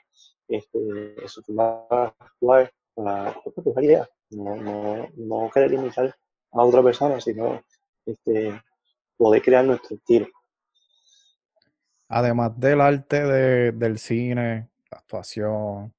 este, 0.47 1.17
su 1.27 1.43
forma 1.43 1.83
de 1.91 1.97
actuar 2.21 2.73
para 2.95 3.35
pues, 3.43 3.55
coger 3.65 3.85
ideas, 3.85 4.09
no, 4.31 4.55
no, 4.57 5.09
no 5.17 5.51
querer 5.53 5.73
limitar 5.73 6.15
a 6.53 6.63
otra 6.65 6.83
persona, 6.85 7.21
sino 7.21 7.61
este, 8.07 8.63
poder 9.17 9.43
crear 9.43 9.65
nuestro 9.65 9.97
estilo. 9.97 10.29
Además 12.09 12.59
del 12.61 12.81
arte 12.81 13.25
de- 13.25 13.73
del 13.73 13.99
cine, 13.99 14.69
la 14.93 14.99
actuación, 14.99 15.93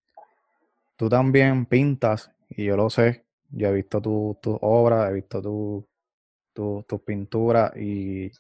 tú 0.96 1.10
también 1.10 1.66
pintas, 1.66 2.32
y 2.50 2.64
yo 2.66 2.78
lo 2.78 2.90
sé, 2.90 3.26
yo 3.50 3.70
he 3.70 3.74
visto 3.74 4.02
tu- 4.02 4.38
tus 4.42 4.58
obras, 4.62 5.10
he 5.10 5.14
visto 5.14 5.42
tu- 5.42 5.88
tu- 6.54 6.84
tus 6.88 7.02
pinturas, 7.02 7.76
y 7.78 8.32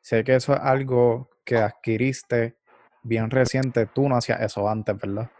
sé 0.00 0.22
que 0.24 0.34
eso 0.36 0.52
es 0.52 0.60
algo 0.60 1.28
que 1.44 1.56
adquiriste 1.56 2.56
bien 3.02 3.30
reciente. 3.30 3.86
Tú 3.86 4.08
no 4.08 4.16
hacías 4.16 4.40
eso 4.40 4.68
antes, 4.68 4.96
¿verdad? 4.98 5.30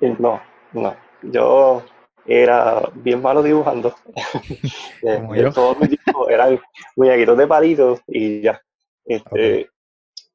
Y 0.00 0.10
no, 0.10 0.40
no, 0.72 0.96
yo 1.22 1.82
era 2.26 2.82
bien 2.94 3.20
malo 3.22 3.42
dibujando. 3.42 3.94
Eh, 5.04 5.16
eh, 5.34 5.42
yo. 5.42 5.52
Todos 5.52 5.80
mis 5.80 5.90
dibujos 5.90 6.30
eran 6.30 6.60
muñequitos 6.94 7.36
de 7.36 7.46
palitos 7.48 8.00
y 8.06 8.40
ya. 8.40 8.62
Este, 9.04 9.68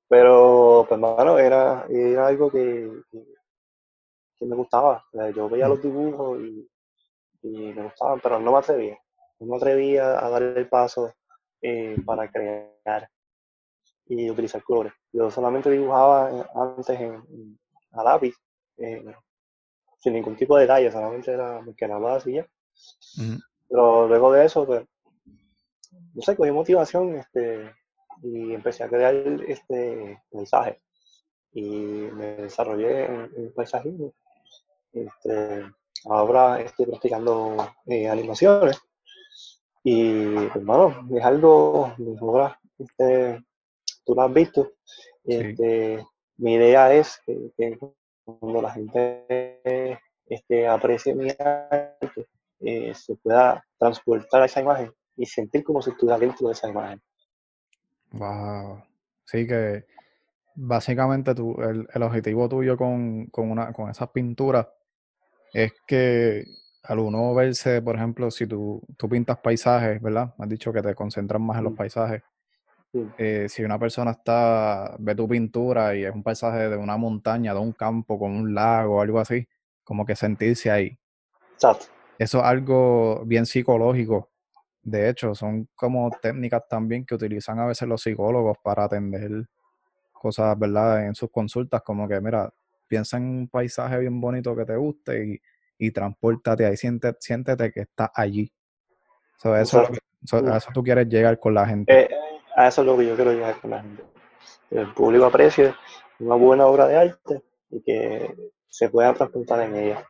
Pero, 0.10 0.86
pues, 0.90 1.00
mano, 1.00 1.40
era, 1.40 1.86
era 1.90 2.28
algo 2.28 2.52
que, 2.52 2.92
que, 3.10 3.24
que 4.38 4.46
me 4.46 4.58
gustaba. 4.58 5.06
Yo 5.34 5.48
veía 5.48 5.68
Mm. 5.68 5.70
los 5.70 5.82
dibujos 5.82 6.42
y, 6.42 6.70
y 7.54 7.74
me 7.74 7.84
gustaban, 7.84 8.20
pero 8.22 8.40
no 8.40 8.52
me 8.54 8.60
atrevía. 8.60 8.98
No 9.40 9.48
me 9.48 9.58
atrevía 9.58 10.26
a 10.26 10.30
dar 10.30 10.44
el 10.44 10.70
paso 10.70 11.14
eh, 11.62 11.96
para 12.06 12.30
crear 12.32 13.10
y 14.08 14.30
utilizar 14.30 14.64
colores. 14.64 14.94
Yo 15.14 15.30
solamente 15.32 15.70
dibujaba 15.70 16.32
eh, 16.32 16.46
antes 16.56 17.00
en, 17.00 17.14
en- 17.16 17.60
a 17.94 18.04
lápiz, 18.04 18.36
eh, 18.78 19.04
sin 20.00 20.14
ningún 20.14 20.36
tipo 20.38 20.56
de 20.56 20.64
detalle, 20.64 20.92
solamente 20.92 21.32
era 21.34 21.62
porque 21.66 21.88
nada 21.88 22.16
así 22.18 22.34
ya. 22.34 22.48
Pero 23.70 24.08
luego 24.10 24.34
de 24.34 24.46
eso, 24.46 24.66
pues, 24.66 24.86
no 26.14 26.22
sé, 26.22 26.36
cogí 26.36 26.52
motivación 26.52 27.16
este, 27.18 27.72
y 28.24 28.54
empecé 28.54 28.84
a 28.84 28.90
crear 28.90 29.16
este 29.48 30.22
mensaje. 30.32 30.82
Y 31.54 31.64
me 32.20 32.28
desarrollé 32.38 33.06
en, 33.06 33.32
en 33.38 33.54
paisajismo. 33.54 34.14
Este, 34.94 35.66
ahora 36.10 36.62
estoy 36.62 36.86
practicando 36.86 37.56
eh, 37.86 38.10
animaciones. 38.10 38.82
Y, 39.84 40.34
pues, 40.36 40.56
hermano, 40.56 41.08
es 41.16 41.24
algo, 41.24 41.94
mis 41.98 42.22
obras, 42.22 42.58
este, 42.78 43.44
tú 44.06 44.16
lo 44.16 44.22
has 44.22 44.34
visto. 44.34 44.74
Sí. 45.26 45.34
Este, 45.34 46.06
mi 46.38 46.56
idea 46.56 46.94
es 46.94 47.22
que, 47.26 47.52
que 47.58 47.78
cuando 48.24 48.62
la 48.62 48.72
gente 48.72 50.00
este, 50.26 50.68
aprecie 50.68 51.16
mi 51.16 51.30
arte, 51.30 52.28
eh, 52.60 52.94
se 52.94 53.16
pueda 53.16 53.64
transportar 53.78 54.42
a 54.42 54.46
esa 54.46 54.62
imagen 54.62 54.92
y 55.16 55.26
sentir 55.26 55.64
como 55.64 55.82
si 55.82 55.92
estuviera 55.92 56.20
dentro 56.20 56.48
de 56.48 56.54
esa 56.54 56.70
imagen. 56.70 57.02
Wow. 58.12 58.84
Sí 59.26 59.48
que 59.48 59.86
básicamente 60.56 61.36
tú, 61.36 61.56
el, 61.62 61.88
el 61.94 62.04
objetivo 62.04 62.50
tuyo 62.50 62.78
con, 62.78 63.28
con, 63.28 63.52
una, 63.52 63.72
con 63.74 63.90
esas 63.90 64.10
pinturas 64.10 64.68
es 65.54 65.74
que 65.86 66.46
al 66.84 67.00
uno 67.00 67.34
verse, 67.34 67.82
por 67.82 67.96
ejemplo, 67.96 68.32
si 68.32 68.48
tú, 68.48 68.82
tú 68.98 69.10
pintas 69.10 69.38
paisajes, 69.40 70.02
¿verdad? 70.02 70.34
Me 70.38 70.46
has 70.46 70.50
dicho 70.50 70.72
que 70.72 70.82
te 70.82 70.96
concentras 70.96 71.42
más 71.42 71.58
en 71.58 71.66
los 71.66 71.74
paisajes. 71.74 72.24
Sí. 72.92 73.06
Eh, 73.18 73.48
si 73.50 73.64
una 73.64 73.78
persona 73.78 74.12
está, 74.12 74.96
ve 75.00 75.14
tu 75.14 75.28
pintura 75.28 75.96
y 75.96 76.06
es 76.06 76.14
un 76.14 76.24
paisaje 76.24 76.70
de 76.70 76.78
una 76.78 76.96
montaña, 76.96 77.54
de 77.54 77.60
un 77.60 77.74
campo, 77.74 78.18
con 78.18 78.32
un 78.32 78.54
lago 78.54 78.98
o 78.98 79.02
algo 79.02 79.20
así, 79.20 79.48
como 79.84 80.06
que 80.06 80.16
sentirse 80.16 80.72
ahí. 80.72 80.98
Exacto. 81.54 81.88
Eso 82.18 82.40
es 82.40 82.44
algo 82.46 83.24
bien 83.26 83.46
psicológico. 83.46 84.30
De 84.82 85.10
hecho, 85.10 85.36
son 85.36 85.68
como 85.76 86.10
técnicas 86.22 86.64
también 86.70 87.06
que 87.06 87.16
utilizan 87.16 87.60
a 87.60 87.66
veces 87.66 87.88
los 87.88 88.02
psicólogos 88.02 88.58
para 88.64 88.86
atender 88.86 89.48
cosas, 90.14 90.58
¿verdad? 90.58 91.06
En 91.06 91.16
sus 91.16 91.30
consultas, 91.30 91.82
como 91.84 92.08
que, 92.08 92.20
mira, 92.22 92.52
piensa 92.88 93.18
en 93.18 93.24
un 93.24 93.48
paisaje 93.48 94.00
bien 94.00 94.20
bonito 94.20 94.56
que 94.56 94.66
te 94.66 94.76
guste 94.76 95.26
y, 95.26 95.42
y 95.78 95.92
transpórtate 95.92 96.66
ahí, 96.66 96.78
siente, 96.78 97.16
siéntete 97.20 97.72
que 97.72 97.82
estás 97.82 98.10
allí. 98.14 98.52
So, 99.38 99.56
eso, 99.56 99.88
so, 100.24 100.38
a 100.38 100.58
eso 100.58 100.72
tú 100.74 100.84
quieres 100.84 101.08
llegar 101.08 101.40
con 101.40 101.54
la 101.54 101.66
gente. 101.68 101.94
Eh, 101.94 102.10
a 102.56 102.68
eso 102.68 102.82
es 102.82 102.88
lo 102.88 102.98
que 102.98 103.06
yo 103.06 103.16
quiero 103.16 103.32
llegar 103.34 103.60
con 103.62 103.70
la 103.70 103.82
gente. 103.82 104.04
Que 104.70 104.80
el 104.80 104.94
público 104.94 105.26
aprecie 105.26 105.76
una 106.20 106.36
buena 106.36 106.66
obra 106.66 106.88
de 106.88 106.98
arte 106.98 107.44
y 107.70 107.82
que 107.84 108.36
se 108.68 108.90
pueda 108.90 109.14
transportar 109.14 109.62
en 109.62 109.76
ella. 109.76 110.04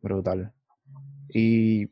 Brutal. 0.00 0.52
Y 1.28 1.82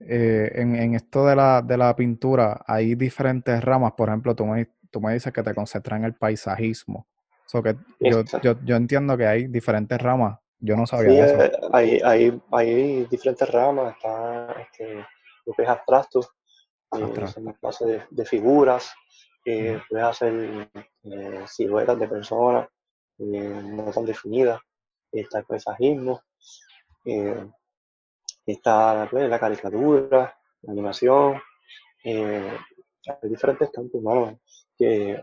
eh, 0.00 0.52
en, 0.54 0.76
en 0.76 0.94
esto 0.94 1.26
de 1.26 1.34
la, 1.34 1.60
de 1.62 1.76
la 1.76 1.96
pintura 1.96 2.62
hay 2.66 2.94
diferentes 2.94 3.62
ramas. 3.64 3.92
Por 3.96 4.08
ejemplo, 4.08 4.36
tú 4.36 4.46
me, 4.46 4.68
tú 4.90 5.00
me 5.00 5.14
dices 5.14 5.32
que 5.32 5.42
te 5.42 5.54
concentras 5.54 5.98
en 5.98 6.04
el 6.04 6.14
paisajismo. 6.14 7.08
So 7.48 7.62
que 7.62 7.76
yo, 8.00 8.22
yo, 8.42 8.54
yo 8.64 8.76
entiendo 8.76 9.16
que 9.16 9.26
hay 9.26 9.46
diferentes 9.46 9.98
ramas. 10.00 10.38
Yo 10.60 10.76
no 10.76 10.86
Sí, 10.86 10.96
sabía 10.96 11.24
eso. 11.24 11.42
eh, 11.44 11.52
hay, 11.72 12.00
hay, 12.04 12.42
hay 12.52 13.04
diferentes 13.06 13.48
ramas, 13.50 13.94
está 13.96 14.52
este, 14.60 15.06
lo 15.46 15.52
que 15.54 15.62
es 15.62 15.68
abstracto, 15.68 16.20
eh, 16.20 17.12
clases 17.60 17.86
de, 17.86 18.02
de 18.10 18.24
figuras, 18.26 18.92
eh, 19.44 19.80
puedes 19.88 20.04
hacer 20.04 20.68
eh, 21.04 21.44
siluetas 21.46 21.98
de 21.98 22.08
personas 22.08 22.68
eh, 23.18 23.62
no 23.64 23.90
tan 23.92 24.04
definidas, 24.04 24.60
está 25.10 25.38
el 25.38 25.44
paisajismo, 25.46 26.20
está 28.44 29.08
pues, 29.10 29.28
la 29.28 29.38
caricatura, 29.38 30.36
la 30.62 30.72
animación, 30.72 31.40
hay 32.04 33.28
diferentes 33.30 33.70
campos, 33.70 34.02
mano, 34.02 34.38
que 34.76 35.22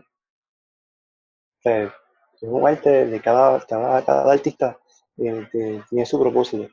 es 2.46 2.52
un 2.52 2.66
arte 2.68 3.06
de 3.06 3.20
cada, 3.20 3.60
cada, 3.66 4.04
cada 4.04 4.32
artista 4.32 4.78
eh, 5.18 5.48
que 5.52 5.82
tiene 5.90 6.06
su 6.06 6.20
propósito 6.20 6.68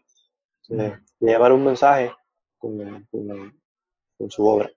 de, 0.69 0.89
de 1.19 1.31
llevar 1.31 1.53
un 1.53 1.65
mensaje 1.65 2.11
con, 2.59 2.77
con- 3.11 3.59
con 4.17 4.31
su 4.31 4.45
obra. 4.47 4.71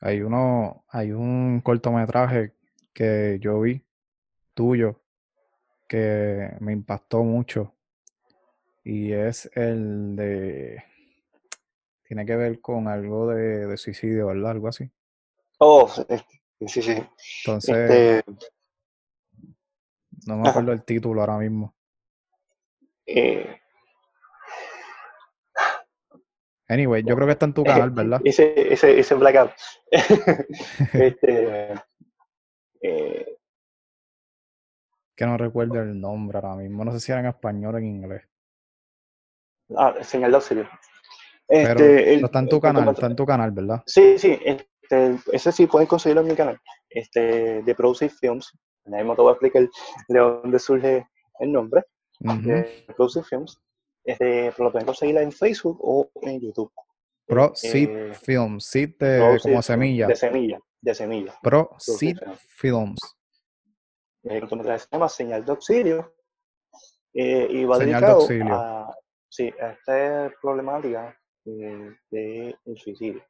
Hay 0.00 0.20
uno, 0.20 0.84
hay 0.88 1.10
un 1.10 1.60
cortometraje 1.60 2.54
que 2.92 3.38
yo 3.40 3.60
vi 3.60 3.82
tuyo 4.54 5.02
que 5.88 6.50
me 6.60 6.72
impactó 6.74 7.24
mucho 7.24 7.74
y 8.84 9.12
es 9.12 9.50
el 9.54 10.14
de, 10.16 10.82
tiene 12.04 12.24
que 12.24 12.34
ver 12.36 12.60
con 12.62 12.88
algo 12.88 13.28
de, 13.28 13.66
de 13.66 13.76
suicidio, 13.76 14.28
¿verdad? 14.28 14.52
Algo 14.52 14.68
así. 14.68 14.90
Oh, 15.60 15.88
este, 16.08 16.42
sí, 16.68 16.82
sí. 16.82 16.96
Entonces, 17.44 17.66
Este, 17.66 18.22
no 20.26 20.36
me 20.36 20.42
ajá. 20.42 20.50
acuerdo 20.50 20.72
el 20.72 20.84
título 20.84 21.20
ahora 21.20 21.38
mismo. 21.38 21.74
eh, 23.06 23.60
Anyway, 26.68 27.02
yo 27.04 27.14
creo 27.14 27.26
que 27.26 27.32
está 27.32 27.44
en 27.46 27.52
tu 27.54 27.62
canal, 27.64 27.90
¿verdad? 27.90 28.20
ese, 28.24 28.72
ese, 28.72 28.98
ese 28.98 29.14
blackout. 29.14 29.50
este, 30.94 31.74
eh, 32.80 33.36
Que 35.14 35.26
no 35.26 35.36
recuerdo 35.36 35.80
el 35.80 36.00
nombre 36.00 36.38
ahora 36.38 36.56
mismo. 36.56 36.84
No 36.84 36.92
sé 36.92 37.00
si 37.00 37.12
era 37.12 37.20
en 37.20 37.26
español 37.26 37.74
o 37.74 37.78
en 37.78 37.84
inglés. 37.84 38.22
ah, 39.76 39.94
auxilio. 39.98 40.68
Pero, 41.46 41.68
Este, 41.70 42.14
el- 42.14 42.16
pero 42.16 42.26
está 42.26 42.38
en 42.38 42.48
tu 42.48 42.60
canal, 42.60 42.88
está 42.88 43.06
en 43.06 43.16
tu 43.16 43.26
canal, 43.26 43.50
¿verdad? 43.52 43.82
Sí, 43.86 44.18
sí, 44.18 44.38
este, 44.42 45.18
ese 45.32 45.52
sí 45.52 45.66
pueden 45.66 45.86
conseguirlo 45.86 46.22
en 46.22 46.28
mi 46.28 46.34
canal, 46.34 46.58
este, 46.88 47.62
de 47.62 47.74
Produce 47.74 48.08
Films. 48.08 48.50
Ahora 48.86 48.98
mismo 48.98 49.14
te 49.16 49.22
voy 49.22 49.30
a 49.30 49.32
explicar 49.32 49.68
de 50.08 50.18
dónde 50.18 50.58
surge 50.58 51.06
el 51.40 51.52
nombre 51.52 51.84
Ujú. 52.20 52.42
de 52.42 52.84
Produce 52.96 53.22
Films. 53.22 53.58
Este, 54.04 54.52
pero 54.52 54.64
lo 54.64 54.72
pueden 54.72 54.86
conseguir 54.86 55.16
en 55.18 55.32
Facebook 55.32 55.78
o 55.82 56.10
en 56.22 56.40
YouTube. 56.40 56.70
Pro 57.26 57.46
Eh, 57.46 57.56
Seed 57.56 58.12
Films, 58.14 58.66
Seed 58.66 58.96
de 58.98 59.38
como 59.42 59.62
semilla. 59.62 60.06
De 60.06 60.14
semilla, 60.16 60.58
de 60.82 60.94
semilla. 60.94 61.34
Pro 61.42 61.70
Seed 61.78 62.18
Films. 62.48 62.98
El 64.22 64.40
cortometraje 64.40 64.80
se 64.80 64.88
llama 64.92 65.08
Señal 65.08 65.44
de 65.44 65.50
Auxilio 65.52 66.14
eh, 67.14 67.46
y 67.50 67.64
va 67.64 67.78
Señal 67.78 68.00
de 68.00 68.06
dedicado 68.06 68.20
auxilio. 68.20 68.54
a, 68.54 68.94
sí, 69.28 69.52
a 69.60 69.70
esta 69.70 70.32
problemática 70.40 71.18
eh, 71.46 71.90
del 72.10 72.56
suicidio, 72.76 73.24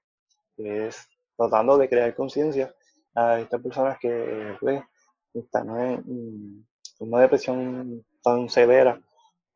que 0.56 0.88
es 0.88 1.06
tratando 1.36 1.78
de 1.78 1.88
crear 1.88 2.14
conciencia 2.16 2.74
a 3.14 3.38
estas 3.40 3.60
personas 3.62 3.96
que 4.00 4.56
pues, 4.60 4.82
están 5.34 5.68
en, 5.80 6.66
en 7.00 7.08
una 7.08 7.20
depresión 7.20 8.04
tan 8.22 8.48
severa 8.48 9.00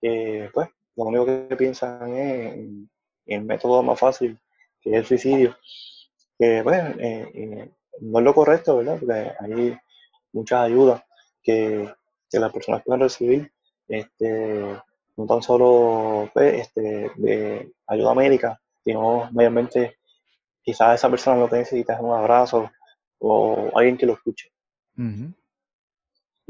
que 0.01 0.51
pues 0.53 0.69
lo 0.97 1.05
único 1.05 1.27
que 1.27 1.57
piensan 1.57 2.13
es 2.15 2.69
el 3.27 3.45
método 3.45 3.83
más 3.83 3.99
fácil, 3.99 4.39
que 4.81 4.91
es 4.91 4.97
el 4.97 5.07
suicidio, 5.07 5.57
que 6.39 6.61
pues 6.63 6.79
eh, 6.99 7.31
eh, 7.35 7.71
no 8.01 8.19
es 8.19 8.25
lo 8.25 8.35
correcto, 8.35 8.79
¿verdad? 8.79 8.99
Porque 8.99 9.33
hay 9.41 9.77
muchas 10.33 10.61
ayudas 10.61 11.03
que, 11.43 11.93
que 12.31 12.39
las 12.39 12.53
personas 12.53 12.83
pueden 12.85 13.03
recibir, 13.03 13.53
este, 13.87 14.77
no 15.17 15.27
tan 15.27 15.43
solo 15.43 16.31
pues, 16.33 16.63
este, 16.63 17.11
de 17.17 17.73
ayuda 17.87 18.15
médica, 18.15 18.61
sino 18.85 19.29
mayormente 19.33 19.99
quizás 20.63 20.97
esa 20.97 21.11
persona 21.11 21.41
lo 21.41 21.49
que 21.49 21.57
necesita 21.57 21.95
es 21.95 22.01
un 22.01 22.13
abrazo 22.13 22.71
o 23.19 23.71
alguien 23.75 23.97
que 23.97 24.07
lo 24.07 24.15
escuche. 24.15 24.51
Ujú. 24.97 25.33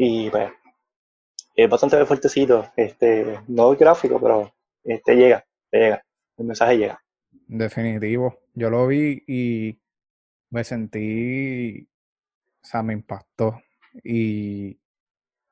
Y 0.01 0.31
pues 0.31 0.53
es 1.57 1.69
bastante 1.69 2.07
fuertecito, 2.07 2.71
este, 2.77 3.41
no 3.49 3.73
es 3.73 3.79
gráfico, 3.81 4.21
pero 4.21 4.55
este 4.85 5.17
llega, 5.17 5.45
llega, 5.73 6.05
el 6.37 6.47
mensaje 6.47 6.79
llega. 6.79 7.03
Definitivo. 7.49 8.39
Yo 8.55 8.71
lo 8.71 8.87
vi 8.87 9.25
y 9.27 9.77
me 10.51 10.63
sentí, 10.63 11.89
o 12.63 12.65
sea, 12.65 12.85
me 12.85 12.93
impactó 12.93 13.61
y 14.05 14.79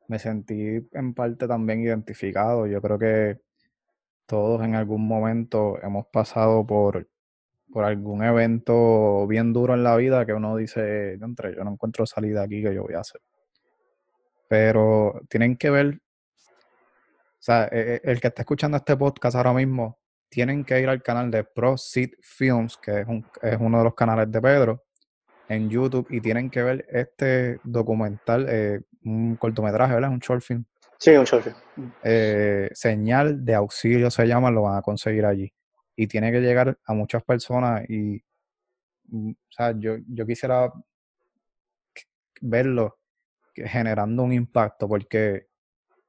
me 0.06 0.20
sentí 0.20 0.88
en 0.92 1.12
parte 1.12 1.48
también 1.48 1.80
identificado. 1.80 2.68
Yo 2.68 2.80
creo 2.80 3.00
que 3.00 3.40
todos 4.26 4.62
en 4.62 4.76
algún 4.76 5.09
momento 5.09 5.82
hemos 5.82 6.06
pasado 6.06 6.64
por, 6.64 7.09
por 7.72 7.85
algún 7.85 8.22
evento 8.22 9.26
bien 9.26 9.52
duro 9.52 9.74
en 9.74 9.82
la 9.82 9.96
vida 9.96 10.24
que 10.24 10.35
uno 10.35 10.56
dice, 10.56 11.14
entre 11.14 11.56
yo 11.56 11.64
no 11.64 11.72
encuentro 11.72 12.06
salida 12.06 12.44
aquí, 12.44 12.62
que 12.62 12.72
yo 12.72 12.85
voy 12.85 12.94
a 12.94 13.00
hacer? 13.00 13.20
Pero 14.48 15.20
tienen 15.28 15.56
que 15.56 15.70
ver, 15.70 16.00
o 16.38 17.40
sea, 17.46 17.64
e- 17.70 18.00
e- 18.04 18.11
el 18.11 18.20
que 18.20 18.28
está 18.28 18.42
escuchando 18.42 18.76
este 18.76 18.96
podcast 18.96 19.37
ahora 19.37 19.52
mismo, 19.52 19.98
tienen 20.28 20.64
que 20.64 20.80
ir 20.80 20.88
al 20.88 21.02
canal 21.02 21.30
de 21.30 21.44
Proceed 21.44 22.11
Films, 22.20 22.76
que 22.78 23.00
es, 23.00 23.06
un- 23.06 23.24
es 23.42 23.56
uno 23.61 23.78
de 23.78 23.85
los 23.85 23.94
canales 23.94 24.30
de 24.30 24.40
Pedro, 24.40 24.82
en 25.48 25.70
YouTube, 25.70 26.06
y 26.11 26.20
tienen 26.20 26.50
que 26.50 26.62
ver 26.62 26.87
este 26.90 27.61
documental, 27.62 28.46
eh, 28.48 28.80
un 29.04 29.37
cortometraje, 29.37 29.94
¿verdad? 29.94 30.11
Un 30.11 30.18
short 30.18 30.42
film. 30.42 30.64
Sí, 30.98 31.11
un 31.12 31.24
short 31.24 31.44
film. 31.44 31.56
eh, 32.02 32.70
señal 32.72 33.44
de 33.44 33.54
auxilio 33.54 34.11
se 34.11 34.26
llama, 34.26 34.50
lo 34.50 34.62
van 34.62 34.78
a 34.78 34.82
conseguir 34.82 35.24
allí. 35.26 35.52
Y 35.94 36.06
tiene 36.06 36.32
que 36.32 36.40
llegar 36.40 36.78
a 36.85 36.94
muchas 36.94 37.22
personas 37.22 37.88
y, 37.88 38.22
mm, 39.09 39.30
o 39.30 39.50
sea, 39.50 39.72
yo, 39.78 39.96
yo 40.09 40.26
quisiera 40.26 40.72
verlo 42.40 42.98
generando 43.64 44.22
un 44.22 44.32
impacto 44.32 44.88
porque 44.88 45.48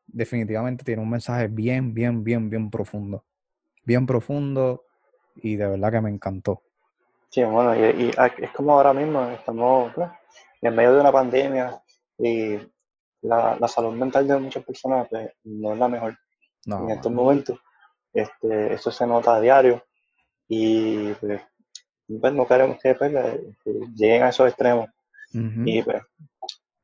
definitivamente 0.06 0.84
tiene 0.84 1.02
un 1.02 1.10
mensaje 1.10 1.48
bien, 1.48 1.94
bien, 1.94 2.24
bien, 2.24 2.50
bien 2.50 2.70
profundo. 2.70 3.26
Bien 3.84 4.06
profundo 4.06 4.86
y 5.36 5.56
de 5.56 5.68
verdad 5.68 5.92
que 5.92 6.02
me 6.02 6.10
encantó. 6.10 6.64
Sí, 7.30 7.44
bueno, 7.44 7.76
y, 7.76 8.12
es 8.38 8.52
como 8.52 8.74
ahora 8.74 8.94
mismo, 8.94 9.28
estamos 9.30 9.92
en 10.62 10.76
medio 10.76 10.94
de 10.94 11.02
una 11.02 11.12
pandemia 11.12 11.82
y 12.18 12.58
la, 13.22 13.58
la 13.60 13.68
salud 13.68 13.94
mental 13.94 14.28
de 14.28 14.40
muchas 14.40 14.64
personas 14.64 15.08
pues, 15.10 15.30
no 15.44 15.74
es 15.74 15.80
la 15.80 15.88
mejor 15.88 16.18
No, 16.66 16.84
en 16.84 16.92
estos 16.92 17.12
momentos. 17.12 17.60
Este, 18.14 18.74
eso 18.74 18.92
se 18.92 19.06
nota 19.06 19.36
a 19.36 19.42
diario 19.42 19.84
y 20.48 21.14
pues, 21.16 21.42
pues, 22.20 22.34
no 22.34 22.48
queremos 22.48 22.80
que 22.82 22.96
pues, 22.96 23.14
lleguen 23.96 24.24
a 24.24 24.30
esos 24.30 24.48
extremos. 24.48 24.90
Y 25.34 25.84
pues, 25.84 26.02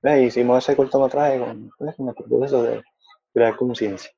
pues, 0.03 0.21
hicimos 0.21 0.61
ese 0.61 0.75
cortometraje 0.75 1.39
con, 1.39 1.69
con 1.69 1.87
el 1.87 2.13
propósito 2.13 2.61
de 2.61 2.83
crear 3.33 3.55
conciencia. 3.55 4.11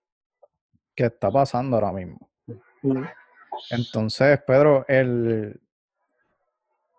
¿Qué 0.95 1.06
está 1.06 1.30
pasando 1.30 1.78
ahora 1.78 1.91
mismo? 1.91 2.28
Entonces, 3.69 4.41
Pedro, 4.45 4.84
el 4.88 5.62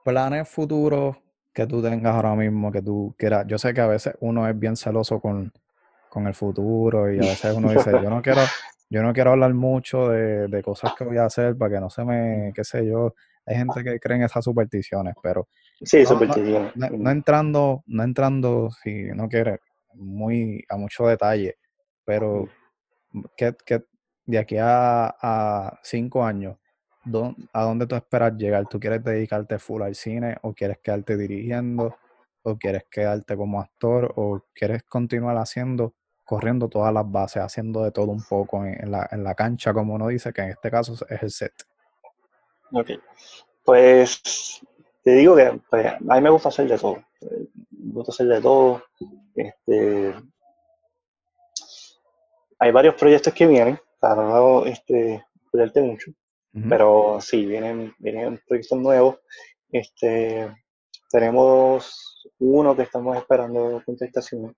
planes 0.04 0.48
futuros 0.48 1.16
que 1.52 1.66
tú 1.66 1.82
tengas 1.82 2.14
ahora 2.14 2.36
mismo, 2.36 2.70
que 2.70 2.80
tú 2.80 3.12
quieras. 3.18 3.44
Yo 3.48 3.58
sé 3.58 3.74
que 3.74 3.80
a 3.80 3.88
veces 3.88 4.14
uno 4.20 4.48
es 4.48 4.56
bien 4.56 4.76
celoso 4.76 5.20
con, 5.20 5.52
con 6.08 6.28
el 6.28 6.34
futuro 6.34 7.12
y 7.12 7.18
a 7.18 7.22
veces 7.22 7.54
uno 7.56 7.72
dice, 7.72 7.90
yo 7.90 8.08
no 8.08 8.22
quiero, 8.22 8.42
yo 8.88 9.02
no 9.02 9.12
quiero 9.12 9.32
hablar 9.32 9.52
mucho 9.52 10.10
de, 10.10 10.46
de 10.46 10.62
cosas 10.62 10.94
que 10.96 11.02
voy 11.02 11.16
a 11.16 11.24
hacer 11.24 11.58
para 11.58 11.74
que 11.74 11.80
no 11.80 11.90
se 11.90 12.04
me, 12.04 12.52
qué 12.54 12.62
sé 12.62 12.86
yo. 12.86 13.14
Hay 13.46 13.56
gente 13.56 13.82
que 13.84 14.00
cree 14.00 14.16
en 14.18 14.24
esas 14.24 14.44
supersticiones, 14.44 15.14
pero 15.22 15.48
Sí, 15.82 15.98
no, 15.98 16.02
no, 16.02 16.08
superstición. 16.08 16.72
no, 16.74 16.88
no 16.90 17.10
entrando, 17.10 17.82
no 17.86 18.02
entrando, 18.02 18.70
si 18.82 19.04
no 19.14 19.28
quieres, 19.28 19.60
muy 19.94 20.64
a 20.68 20.76
mucho 20.76 21.06
detalle, 21.06 21.56
pero 22.04 22.48
¿qué, 23.36 23.54
qué- 23.64 23.84
de 24.26 24.38
aquí 24.38 24.56
a, 24.58 25.06
a 25.20 25.78
cinco 25.82 26.24
años, 26.24 26.56
¿dó- 27.04 27.34
¿a 27.52 27.62
dónde 27.62 27.86
tú 27.86 27.94
esperas 27.94 28.36
llegar? 28.36 28.66
¿Tú 28.68 28.80
quieres 28.80 29.02
dedicarte 29.04 29.58
full 29.58 29.82
al 29.82 29.94
cine 29.94 30.36
o 30.42 30.52
quieres 30.52 30.78
quedarte 30.82 31.16
dirigiendo 31.16 31.96
o 32.42 32.56
quieres 32.58 32.84
quedarte 32.90 33.36
como 33.36 33.60
actor 33.60 34.12
o 34.16 34.40
quieres 34.54 34.82
continuar 34.84 35.36
haciendo, 35.36 35.94
corriendo 36.24 36.68
todas 36.68 36.92
las 36.92 37.08
bases, 37.10 37.42
haciendo 37.42 37.84
de 37.84 37.92
todo 37.92 38.10
un 38.10 38.22
poco 38.24 38.64
en 38.64 38.90
la, 38.90 39.08
en 39.12 39.22
la 39.22 39.34
cancha, 39.34 39.72
como 39.72 39.94
uno 39.94 40.08
dice, 40.08 40.32
que 40.32 40.42
en 40.42 40.50
este 40.50 40.70
caso 40.70 40.94
es 41.08 41.22
el 41.22 41.30
set? 41.30 41.52
Ok. 42.72 42.90
Pues 43.64 44.60
te 45.02 45.10
digo 45.12 45.36
que 45.36 45.58
pues, 45.70 45.86
a 45.86 45.98
mí 46.00 46.20
me 46.20 46.30
gusta 46.30 46.48
hacer 46.48 46.68
de 46.68 46.78
todo. 46.78 46.98
Me 47.70 47.92
gusta 47.92 48.12
hacer 48.12 48.26
de 48.26 48.40
todo. 48.40 48.82
Este, 49.34 50.14
hay 52.58 52.70
varios 52.72 52.94
proyectos 52.94 53.32
que 53.34 53.46
vienen, 53.46 53.78
para 54.00 54.22
no 54.22 54.64
este, 54.64 55.24
perderte 55.50 55.82
mucho, 55.82 56.10
pero 56.68 57.18
sí, 57.20 57.44
vienen, 57.44 57.94
vienen 57.98 58.40
proyectos 58.48 58.78
nuevos. 58.78 59.16
Este, 59.70 60.50
tenemos 61.10 62.28
uno 62.38 62.74
que 62.76 62.82
estamos 62.82 63.16
esperando 63.16 63.82
contestación 63.84 64.56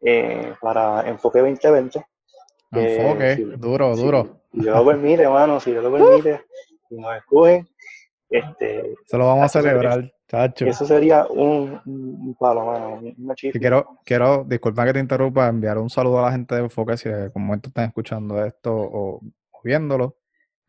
eh, 0.00 0.54
para 0.60 1.06
Enfoque 1.08 1.40
2020, 1.40 2.06
que 2.72 3.02
Enfoque, 3.02 3.36
si- 3.36 3.42
duro, 3.58 3.94
si- 3.94 4.02
duro. 4.02 4.40
Si 4.52 4.60
Dios 4.60 4.76
lo 4.76 4.86
permite, 4.86 5.22
hermano, 5.22 5.60
si 5.60 5.70
Dios 5.72 5.84
lo 5.84 5.92
permite, 5.92 6.44
y 6.65 6.65
nos 6.90 7.16
escogen, 7.16 7.68
este, 8.28 8.94
Se 9.06 9.16
lo 9.18 9.26
vamos 9.26 9.44
a 9.44 9.48
sería- 9.48 9.70
celebrar, 9.70 10.12
chacho. 10.28 10.66
eso 10.66 10.84
sería 10.84 11.26
un, 11.26 11.80
un 11.86 12.16
un 12.26 12.34
palo, 12.38 12.66
mano, 12.66 12.94
un- 12.94 13.14
una 13.18 13.34
quiero, 13.34 13.98
quiero, 14.04 14.44
disculpa 14.44 14.84
que 14.84 14.92
te 14.94 14.98
interrumpa, 15.00 15.46
enviar 15.48 15.78
un 15.78 15.88
saludo 15.90 16.18
a 16.20 16.22
la 16.26 16.32
gente 16.32 16.54
de 16.56 16.62
Enfoque 16.62 16.96
si 16.96 17.08
algún 17.08 17.46
momento 17.46 17.68
están 17.68 17.84
escuchando 17.86 18.44
esto 18.44 18.74
o, 18.74 19.16
o 19.50 19.60
viéndolo. 19.62 20.16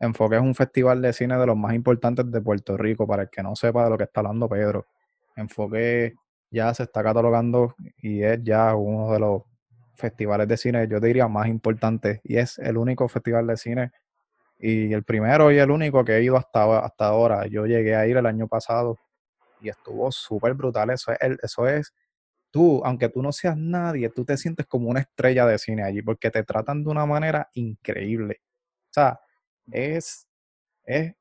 Enfoque 0.00 0.36
es 0.36 0.42
un 0.42 0.54
festival 0.54 1.02
de 1.02 1.12
cine 1.12 1.36
de 1.36 1.46
los 1.46 1.56
más 1.56 1.74
importantes 1.74 2.30
de 2.30 2.40
Puerto 2.40 2.76
Rico, 2.76 3.04
para 3.08 3.22
el 3.24 3.30
que 3.30 3.42
no 3.42 3.56
sepa 3.56 3.82
de 3.84 3.90
lo 3.90 3.98
que 3.98 4.04
está 4.04 4.20
hablando 4.20 4.48
Pedro. 4.48 4.86
Enfoque 5.34 6.14
ya 6.50 6.72
se 6.72 6.84
está 6.84 7.02
catalogando 7.02 7.74
y 8.00 8.22
es 8.22 8.38
ya 8.44 8.74
uno 8.76 9.12
de 9.12 9.18
los 9.18 9.42
festivales 9.96 10.46
de 10.46 10.56
cine, 10.56 10.86
yo 10.88 11.00
diría, 11.00 11.26
más 11.26 11.48
importantes. 11.48 12.20
Y 12.22 12.36
es 12.36 12.58
el 12.60 12.76
único 12.76 13.08
festival 13.08 13.48
de 13.48 13.56
cine 13.56 13.90
y 14.58 14.92
el 14.92 15.04
primero 15.04 15.50
y 15.52 15.58
el 15.58 15.70
único 15.70 16.04
que 16.04 16.16
he 16.16 16.22
ido 16.22 16.36
hasta, 16.36 16.78
hasta 16.80 17.06
ahora. 17.06 17.46
Yo 17.46 17.66
llegué 17.66 17.94
a 17.94 18.06
ir 18.06 18.16
el 18.16 18.26
año 18.26 18.48
pasado 18.48 18.98
y 19.60 19.68
estuvo 19.68 20.10
súper 20.10 20.54
brutal. 20.54 20.90
Eso 20.90 21.12
es, 21.12 21.18
el- 21.20 21.38
eso 21.42 21.66
es, 21.68 21.92
tú, 22.50 22.82
aunque 22.84 23.08
tú 23.08 23.22
no 23.22 23.32
seas 23.32 23.56
nadie, 23.56 24.08
tú 24.10 24.24
te 24.24 24.36
sientes 24.36 24.66
como 24.66 24.88
una 24.88 25.00
estrella 25.00 25.46
de 25.46 25.58
cine 25.58 25.82
allí 25.84 26.02
porque 26.02 26.30
te 26.30 26.42
tratan 26.42 26.82
de 26.84 26.90
una 26.90 27.06
manera 27.06 27.48
increíble. 27.54 28.40
O 28.90 28.92
sea, 28.94 29.20
es, 29.70 30.26
es, 30.84 31.14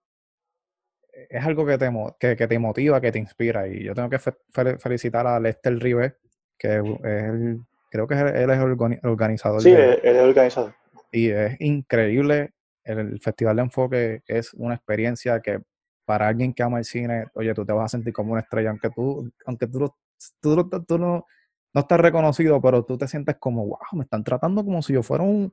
es 1.29 1.45
algo 1.45 1.65
que 1.65 1.77
te, 1.77 1.89
que, 2.19 2.35
que 2.35 2.47
te 2.47 2.59
motiva, 2.59 3.01
que 3.01 3.11
te 3.11 3.19
inspira. 3.19 3.67
Y 3.67 3.83
yo 3.83 3.93
tengo 3.95 4.09
que 4.09 4.19
fe- 4.19 4.37
fel- 4.53 4.79
felicitar 4.79 5.25
a 5.27 5.39
Lester 5.39 5.77
Ribe, 5.77 6.17
que 6.57 6.75
es 6.77 6.83
el, 7.03 7.59
creo 7.89 8.07
que 8.07 8.13
es 8.15 8.21
el- 8.21 8.35
él 8.35 8.49
es 8.51 8.57
el 8.57 8.63
organi- 8.77 8.99
organizador 9.03 9.61
Sí, 9.61 9.71
él 9.71 9.99
es 10.03 10.21
organizador. 10.23 10.73
y 11.11 11.29
es 11.29 11.59
increíble. 11.59 12.53
El, 12.87 13.19
Festival 13.19 13.57
de 13.57 13.61
Enfoque 13.61 14.23
es 14.25 14.53
una 14.53 14.75
experiencia 14.75 15.39
que 15.41 15.61
para 16.05 16.27
alguien 16.27 16.53
que 16.53 16.63
ama 16.63 16.79
el 16.79 16.85
cine, 16.85 17.25
oye, 17.33 17.53
tú 17.53 17.65
te 17.65 17.73
vas 17.73 17.85
a 17.85 17.97
sentir 17.97 18.13
como 18.13 18.31
una 18.31 18.41
estrella, 18.41 18.69
aunque 18.69 18.89
tú, 18.89 19.29
aunque 19.45 19.67
tú, 19.67 19.93
tú, 20.39 20.69
tú 20.87 20.97
no, 20.97 21.25
no 21.73 21.81
estás 21.81 21.99
reconocido, 21.99 22.61
pero 22.61 22.83
tú 22.85 22.97
te 22.97 23.07
sientes 23.07 23.35
como, 23.37 23.65
wow, 23.65 23.79
me 23.93 24.03
están 24.03 24.23
tratando 24.23 24.63
como 24.63 24.81
si 24.81 24.93
yo 24.93 25.03
fuera 25.03 25.23
un, 25.23 25.51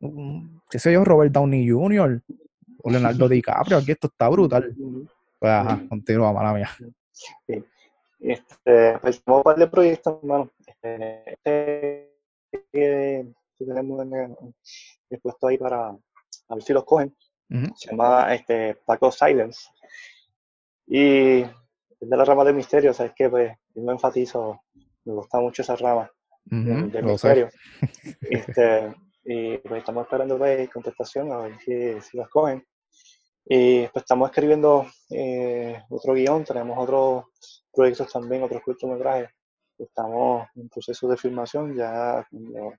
un, 0.00 0.60
qué 0.68 0.78
sé 0.78 0.92
yo, 0.92 1.04
Robert 1.04 1.32
Downey 1.32 1.70
Jr. 1.70 2.20
o 2.82 2.90
Leonardo 2.90 3.28
DiCaprio, 3.28 3.78
aquí 3.78 3.92
esto 3.92 4.08
está 4.08 4.28
brutal. 4.28 4.74
Pues 5.38 5.52
ajá, 5.52 5.80
continúa, 5.88 6.32
mala 6.32 6.52
mía. 6.52 6.70
Este, 8.18 8.98
pues 9.00 9.22
un 9.26 9.42
par 9.42 9.56
de 9.56 9.66
proyectos, 9.66 10.18
hermano. 10.22 10.50
Este, 10.66 11.32
este 12.52 13.34
que 13.58 13.64
tenemos 13.64 14.02
en 14.02 14.36
ahí 15.48 15.58
para 15.58 15.96
a 16.48 16.54
ver 16.54 16.62
si 16.62 16.72
los 16.72 16.84
cogen. 16.84 17.16
Se 17.76 17.90
llama 17.90 18.34
este, 18.34 18.76
Paco 18.86 19.12
Silence. 19.12 19.68
Y 20.86 21.40
es 21.42 21.50
de 22.00 22.16
la 22.16 22.24
rama 22.24 22.44
del 22.44 22.54
misterio, 22.54 22.94
¿sabes 22.94 23.12
qué? 23.14 23.28
Pues 23.28 23.52
yo 23.74 23.82
me 23.82 23.92
enfatizo, 23.92 24.62
me 25.04 25.12
gusta 25.12 25.38
mucho 25.38 25.62
esa 25.62 25.76
rama 25.76 26.10
del 26.44 26.92
sé. 26.92 27.02
misterio. 27.02 27.48
Este, 28.22 28.94
y 29.24 29.58
pues 29.58 29.80
estamos 29.80 30.04
esperando 30.04 30.36
pues, 30.38 30.68
contestación 30.70 31.30
a 31.32 31.38
ver 31.38 31.58
si, 31.60 32.00
si 32.00 32.16
los 32.16 32.28
cogen. 32.28 32.64
Y 33.44 33.86
pues 33.88 34.02
estamos 34.02 34.30
escribiendo 34.30 34.86
eh, 35.10 35.82
otro 35.90 36.14
guion, 36.14 36.44
tenemos 36.44 36.78
otros 36.78 37.24
proyectos 37.72 38.12
también, 38.12 38.42
otros 38.42 38.62
cortometrajes. 38.62 39.30
Estamos 39.78 40.46
en 40.54 40.68
proceso 40.68 41.08
de 41.08 41.16
filmación, 41.16 41.76
ya 41.76 42.26
cuando 42.30 42.74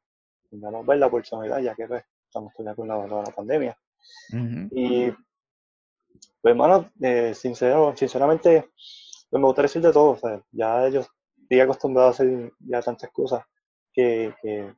tengamos 0.50 0.86
ver 0.86 0.98
la 1.00 1.08
oportunidad, 1.08 1.60
ya 1.60 1.76
que 1.76 1.88
pues, 1.88 2.04
estamos 2.34 2.54
todavía 2.54 2.76
con 2.76 2.88
la, 2.88 3.22
la 3.22 3.32
pandemia. 3.32 3.78
Y, 4.72 5.12
pues, 6.42 6.52
hermano, 6.52 6.92
eh, 7.00 7.34
sincero, 7.36 7.94
sinceramente, 7.96 8.70
pues, 9.30 9.40
me 9.40 9.46
gustaría 9.46 9.68
decir 9.68 9.82
de 9.84 9.94
todo. 9.94 10.12
o 10.12 10.18
sea, 10.18 10.42
ya 10.52 10.90
yo 10.90 11.02
estoy 11.42 11.60
acostumbrado 11.60 12.08
a 12.08 12.12
hacer 12.12 12.52
ya 12.60 12.82
tantas 12.82 13.12
cosas 13.12 13.44
que, 13.94 14.34
que 14.42 14.74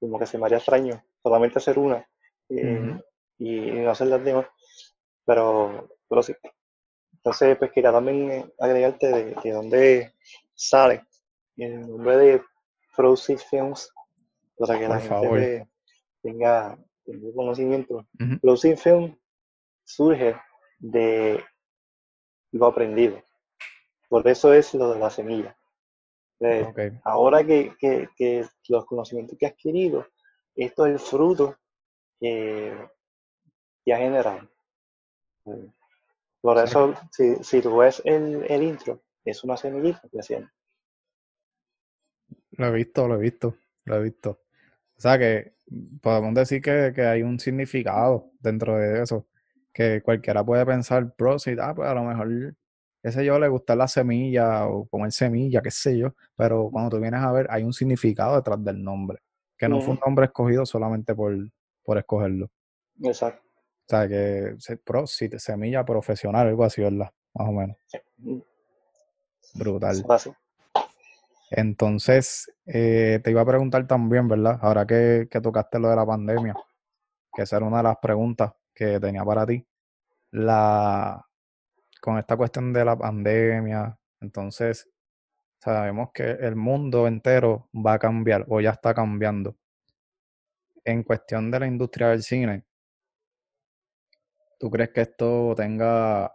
como 0.00 0.18
que 0.18 0.26
se 0.26 0.36
me 0.36 0.46
haría 0.46 0.58
extraño 0.58 1.02
solamente 1.22 1.58
hacer 1.58 1.78
una 1.78 2.06
eh, 2.48 3.00
y, 3.38 3.56
y 3.56 3.80
no 3.80 3.90
hacer 3.90 4.08
las 4.08 4.24
demás. 4.24 4.46
Pero, 5.24 5.88
pero 6.08 6.22
sí. 6.22 6.34
Entonces, 7.14 7.56
pues 7.58 7.70
quería 7.72 7.92
también 7.92 8.30
eh, 8.30 8.54
agregarte 8.58 9.08
de, 9.08 9.34
de 9.42 9.50
dónde 9.52 10.14
sale 10.54 11.04
el 11.56 11.80
nombre 11.80 12.16
de 12.16 12.42
Proceed 12.96 13.38
Films 13.38 13.90
para 14.58 14.78
que 14.78 14.88
la 14.88 15.00
gente 15.00 15.08
favor. 15.08 15.28
pues, 15.28 15.66
tenga, 16.22 16.78
conocimiento. 17.34 18.06
Producing 18.40 18.76
Film 18.76 19.16
surge 19.84 20.36
de 20.78 21.44
lo 22.52 22.66
aprendido. 22.66 23.22
Por 24.08 24.26
eso 24.28 24.52
es 24.52 24.74
lo 24.74 24.92
de 24.92 24.98
la 25.00 25.10
semilla. 25.10 25.56
Ahora 27.04 27.44
que, 27.44 27.74
que- 27.78 28.08
que 28.16 28.44
los 28.68 28.84
conocimientos 28.86 29.38
que 29.38 29.46
has 29.46 29.52
adquirido, 29.52 30.06
esto 30.54 30.86
es 30.86 30.92
el 30.92 30.98
fruto 30.98 31.56
que, 32.20 32.76
que 33.84 33.94
ha 33.94 33.98
generado. 33.98 34.48
Por 36.40 36.58
eso, 36.58 36.94
si, 37.12 37.36
si 37.42 37.60
tú 37.60 37.76
ves 37.78 38.02
el, 38.04 38.44
el 38.50 38.62
intro, 38.62 39.02
es 39.24 39.42
una 39.44 39.56
semillita 39.56 40.02
creciendo. 40.10 40.48
Lo 42.52 42.66
he 42.66 42.72
visto, 42.72 43.06
lo 43.08 43.14
he 43.16 43.18
visto, 43.18 43.56
lo 43.84 43.96
he 43.96 44.02
visto. 44.02 44.30
O 44.96 45.00
sea 45.00 45.18
que 45.18 45.55
podemos 46.00 46.34
decir 46.34 46.62
que, 46.62 46.92
que 46.94 47.02
hay 47.02 47.22
un 47.22 47.38
significado 47.40 48.30
dentro 48.40 48.76
de 48.78 49.02
eso, 49.02 49.26
que 49.72 50.00
cualquiera 50.02 50.44
puede 50.44 50.64
pensar, 50.64 51.14
pro, 51.14 51.38
si, 51.38 51.56
ah, 51.60 51.74
pues 51.74 51.88
a 51.88 51.94
lo 51.94 52.04
mejor, 52.04 52.54
qué 53.02 53.12
sé 53.12 53.24
yo, 53.24 53.38
le 53.38 53.48
gusta 53.48 53.74
la 53.76 53.88
semilla 53.88 54.66
o 54.66 54.86
comer 54.88 55.12
semilla, 55.12 55.60
qué 55.62 55.70
sé 55.70 55.98
yo, 55.98 56.14
pero 56.36 56.68
cuando 56.70 56.90
tú 56.96 57.00
vienes 57.00 57.20
a 57.22 57.32
ver, 57.32 57.46
hay 57.50 57.62
un 57.62 57.72
significado 57.72 58.36
detrás 58.36 58.62
del 58.64 58.82
nombre, 58.82 59.18
que 59.58 59.68
no 59.68 59.80
fue 59.80 59.94
un 59.94 60.00
nombre 60.04 60.26
escogido 60.26 60.64
solamente 60.66 61.14
por, 61.14 61.34
por 61.82 61.98
escogerlo. 61.98 62.50
Exacto. 63.02 63.42
O 63.44 63.88
sea 63.88 64.08
que 64.08 64.54
se- 64.58 64.76
pro, 64.78 65.06
si- 65.06 65.28
semilla 65.38 65.84
profesional, 65.84 66.48
algo 66.48 66.64
así, 66.64 66.82
¿verdad? 66.82 67.10
Más 67.34 67.48
o 67.48 67.52
menos. 67.52 67.76
Mm, 68.18 68.38
Brutal. 69.54 69.96
eso. 69.96 70.36
Entonces, 71.50 72.50
eh, 72.66 73.20
te 73.22 73.30
iba 73.30 73.42
a 73.42 73.46
preguntar 73.46 73.86
también, 73.86 74.28
¿verdad? 74.28 74.58
Ahora 74.62 74.86
que, 74.86 75.28
que 75.30 75.40
tocaste 75.40 75.78
lo 75.78 75.88
de 75.90 75.96
la 75.96 76.06
pandemia, 76.06 76.54
que 77.34 77.42
esa 77.42 77.58
era 77.58 77.66
una 77.66 77.78
de 77.78 77.82
las 77.84 77.98
preguntas 77.98 78.52
que 78.74 79.00
tenía 79.00 79.24
para 79.24 79.46
ti. 79.46 79.66
La, 80.32 81.26
con 82.00 82.18
esta 82.18 82.36
cuestión 82.36 82.72
de 82.72 82.84
la 82.84 82.96
pandemia, 82.98 83.98
entonces 84.20 84.88
sabemos 85.60 86.10
que 86.14 86.24
el 86.32 86.56
mundo 86.56 87.06
entero 87.08 87.70
va 87.74 87.94
a 87.94 87.98
cambiar 87.98 88.46
o 88.48 88.60
ya 88.60 88.70
está 88.70 88.94
cambiando. 88.94 89.56
En 90.86 91.02
cuestión 91.02 91.50
de 91.50 91.60
la 91.60 91.66
industria 91.66 92.08
del 92.08 92.22
cine, 92.22 92.64
¿tú 94.58 94.70
crees 94.70 94.90
que 94.90 95.00
esto 95.02 95.54
tenga 95.56 96.34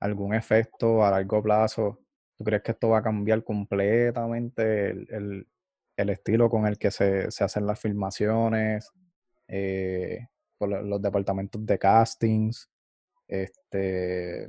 algún 0.00 0.34
efecto 0.34 1.04
a 1.04 1.10
largo 1.10 1.42
plazo? 1.42 2.03
¿Tú 2.36 2.44
crees 2.44 2.62
que 2.62 2.72
esto 2.72 2.88
va 2.88 2.98
a 2.98 3.02
cambiar 3.02 3.44
completamente 3.44 4.90
el, 4.90 5.46
el- 5.96 6.10
estilo 6.10 6.50
con 6.50 6.66
el 6.66 6.76
que 6.78 6.90
se, 6.90 7.30
se 7.30 7.44
hacen 7.44 7.66
las 7.66 7.80
filmaciones, 7.80 8.90
eh, 9.46 10.26
los 10.60 11.00
departamentos 11.00 11.64
de 11.64 11.78
castings, 11.78 12.68
este, 13.28 14.44
eh, 14.44 14.48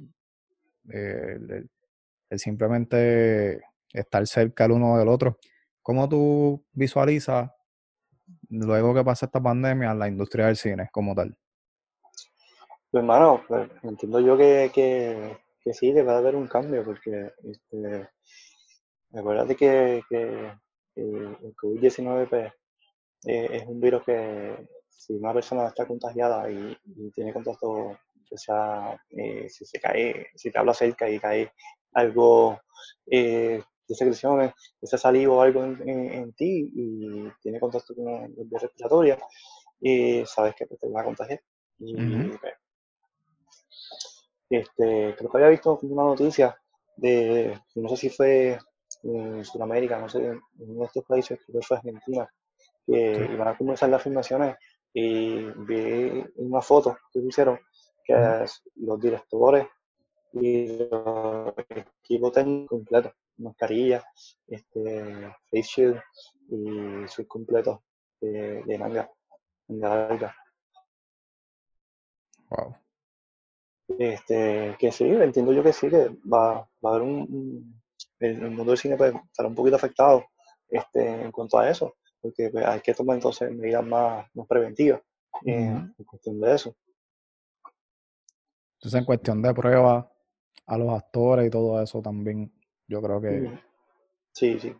el, 2.29 2.39
simplemente 2.39 3.61
estar 3.93 4.25
cerca 4.27 4.65
el 4.65 4.71
uno 4.71 4.97
del 4.97 5.07
otro? 5.07 5.37
¿Cómo 5.83 6.09
tú 6.09 6.65
visualizas, 6.73 7.51
luego 8.49 8.93
que 8.95 9.03
pasa 9.03 9.27
esta 9.27 9.41
pandemia, 9.41 9.93
la 9.93 10.07
industria 10.07 10.47
del 10.47 10.55
cine 10.55 10.89
como 10.91 11.13
tal? 11.13 11.37
Pues, 12.91 13.01
hermano, 13.01 13.43
pues, 13.47 13.69
entiendo 13.83 14.19
yo 14.19 14.37
que, 14.37 15.37
que 15.65 15.73
sí, 15.73 15.91
a 15.99 16.17
haber 16.19 16.37
un 16.37 16.47
cambio, 16.47 16.85
porque 16.85 17.33
este, 17.43 18.09
acuérdate 19.13 19.55
que, 19.55 20.01
que, 20.09 20.53
que 20.93 21.01
el 21.01 21.55
COVID-19 21.55 22.27
pues, 22.29 22.51
eh, 23.27 23.49
es 23.51 23.65
un 23.67 23.79
virus 23.81 24.03
que 24.05 24.67
si 24.89 25.13
una 25.15 25.33
persona 25.33 25.67
está 25.67 25.87
contagiada 25.87 26.49
y, 26.51 26.77
y 26.97 27.11
tiene 27.11 27.33
contacto, 27.33 27.69
o 27.71 28.37
sea, 28.37 28.99
eh, 29.11 29.49
si 29.49 29.65
se 29.65 29.79
cae, 29.79 30.27
si 30.35 30.51
te 30.51 30.59
habla 30.59 30.73
cerca 30.73 31.09
y 31.09 31.19
cae 31.19 31.51
algo 31.93 32.59
eh, 33.11 33.61
de 33.87 33.95
secreciones, 33.95 34.53
ese 34.81 34.97
saliva 34.97 35.35
o 35.35 35.41
algo 35.41 35.63
en, 35.63 35.89
en- 35.89 36.13
en 36.13 36.33
ti 36.33 36.71
y 36.75 37.29
tiene 37.41 37.59
contacto 37.59 37.95
con 37.95 38.05
la 38.05 38.27
vía 38.29 38.59
respiratoria, 38.61 39.19
y 39.81 40.25
sabes 40.25 40.55
que 40.55 40.65
te 40.67 40.89
va 40.89 41.01
a 41.01 41.05
contagiar. 41.05 41.41
Y 41.79 42.29
pues, 42.37 42.53
este, 44.49 45.15
creo 45.17 45.29
que 45.29 45.37
había 45.37 45.49
visto 45.49 45.79
una 45.83 46.03
noticia 46.03 46.55
de, 46.97 47.59
no 47.75 47.89
sé 47.89 47.97
si 47.97 48.09
fue 48.09 48.57
en 49.03 49.43
Sudamérica, 49.45 49.99
no 49.99 50.07
sé, 50.09 50.19
en 50.25 50.41
uno 50.57 50.81
de 50.81 50.85
estos 50.85 51.05
países, 51.05 51.39
creo 51.45 51.59
que 51.59 51.65
fue 51.67 51.77
Argentina, 51.77 52.29
que 52.85 53.15
Sí. 53.15 53.33
iban 53.33 53.47
a 53.47 53.57
comenzar 53.57 53.89
las 53.89 54.01
filmaciones 54.03 54.55
y 54.93 55.45
vi 55.67 56.23
una 56.35 56.61
foto 56.61 56.97
que 57.11 57.19
hicieron 57.19 57.59
que 58.03 58.13
es 58.43 58.61
los 58.75 58.99
directores 59.01 59.67
y 60.33 60.67
los 60.89 61.53
equipos 62.03 62.31
técnicos 62.31 62.69
completos, 62.69 63.13
mascarilla, 63.37 64.03
este, 64.47 65.33
face 65.49 65.61
shield 65.63 65.99
y 66.49 67.07
sus 67.07 67.25
completos 67.27 67.79
de, 68.21 68.63
de 68.63 68.77
manga, 68.77 69.09
manga 69.67 70.07
larga. 70.07 70.35
Wow. 72.49 72.75
Este, 73.97 74.75
que 74.77 74.91
sí, 74.91 75.05
entiendo 75.05 75.53
yo 75.53 75.63
que 75.63 75.73
sí, 75.73 75.89
que 75.89 76.09
va, 76.31 76.55
va 76.55 76.67
a 76.83 76.87
haber 76.89 77.01
un, 77.01 77.81
el, 78.19 78.43
el 78.43 78.51
mundo 78.51 78.71
del 78.71 78.77
cine 78.77 78.97
puede 78.97 79.13
estar 79.15 79.45
un 79.45 79.55
poquito 79.55 79.75
afectado 79.75 80.25
este, 80.69 81.23
en 81.23 81.31
cuanto 81.31 81.57
a 81.57 81.69
eso, 81.69 81.95
porque 82.21 82.49
pues, 82.49 82.65
hay 82.65 82.81
que 82.81 82.93
tomar 82.93 83.15
entonces 83.15 83.51
medidas 83.51 83.85
más, 83.85 84.27
más 84.33 84.47
preventivas 84.47 85.01
eh, 85.45 85.67
en 85.97 86.05
cuestión 86.05 86.39
de 86.39 86.55
eso. 86.55 86.75
Entonces, 88.75 88.99
en 88.99 89.05
cuestión 89.05 89.41
de 89.41 89.53
pruebas, 89.53 90.05
a 90.67 90.77
los 90.77 90.89
actores 90.89 91.47
y 91.47 91.49
todo 91.49 91.81
eso 91.81 92.01
también, 92.01 92.51
yo 92.87 93.01
creo 93.01 93.21
que. 93.21 93.59
Sí, 94.31 94.59
sí. 94.59 94.75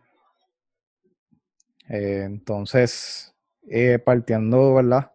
Eh, 1.88 2.22
entonces, 2.24 3.34
eh, 3.68 3.98
partiendo, 3.98 4.74
¿verdad? 4.74 5.12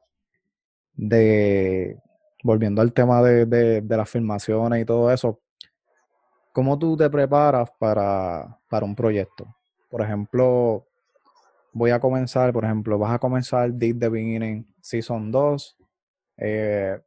De, 0.93 2.01
volviendo 2.43 2.81
al 2.81 2.93
tema 2.93 3.21
de, 3.23 3.45
de- 3.45 3.97
las 3.97 4.09
filmaciones 4.09 4.81
y 4.81 4.85
todo 4.85 5.11
eso, 5.11 5.39
¿cómo 6.53 6.77
tú 6.77 6.97
te 6.97 7.09
preparas 7.09 7.69
para, 7.79 8.57
para 8.69 8.85
un 8.85 8.95
proyecto? 8.95 9.45
Por 9.89 10.01
ejemplo, 10.01 10.85
voy 11.73 11.91
a 11.91 11.99
comenzar, 11.99 12.53
por 12.53 12.65
ejemplo, 12.65 12.97
vas 12.97 13.13
a 13.15 13.19
comenzar 13.19 13.73
Did 13.73 13.99
the 13.99 14.09
Beginning 14.09 14.67
Season 14.81 15.31
2. 15.31 15.77
eh, 16.37 16.99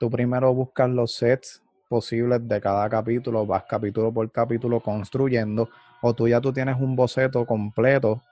tú 0.00 0.10
primero 0.10 0.54
buscas 0.54 0.90
los 0.90 1.14
sets 1.14 1.62
posibles 1.88 2.46
de 2.48 2.60
cada 2.60 2.88
capítulo, 2.90 3.46
vas 3.46 3.64
capítulo 3.68 4.12
por 4.12 4.30
capítulo 4.32 4.80
construyendo, 4.80 5.68
o 6.02 6.14
tú 6.14 6.28
ya 6.28 6.40
tú 6.40 6.52
tienes 6.52 6.76
un 6.80 6.96
boceto 6.96 7.46
completo 7.46 8.22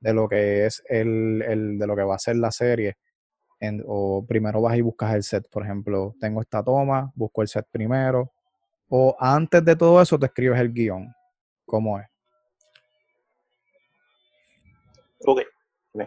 de 0.00 0.14
lo 0.14 0.28
que 0.28 0.66
es 0.66 0.82
el, 0.88 1.42
el- 1.42 1.78
de 1.78 1.86
lo 1.86 1.96
que 1.96 2.02
va 2.04 2.16
a 2.16 2.18
ser 2.20 2.36
la 2.36 2.50
serie. 2.52 2.96
En- 3.60 3.82
o 3.86 4.24
primero 4.26 4.62
vas 4.62 4.76
y 4.76 4.82
buscas 4.82 5.14
el 5.14 5.22
set, 5.22 5.48
por 5.50 5.64
ejemplo, 5.64 6.14
tengo 6.20 6.40
esta 6.40 6.62
toma, 6.62 7.10
busco 7.14 7.42
el 7.42 7.48
set 7.48 7.66
primero, 7.70 8.30
o 8.88 9.16
antes 9.18 9.64
de 9.64 9.74
todo 9.76 10.00
eso 10.00 10.18
te 10.18 10.26
escribes 10.26 10.60
el 10.60 10.72
guion. 10.72 11.12
¿Cómo 11.66 11.98
es? 11.98 12.06
Ok. 15.26 15.42
ok. 15.92 16.02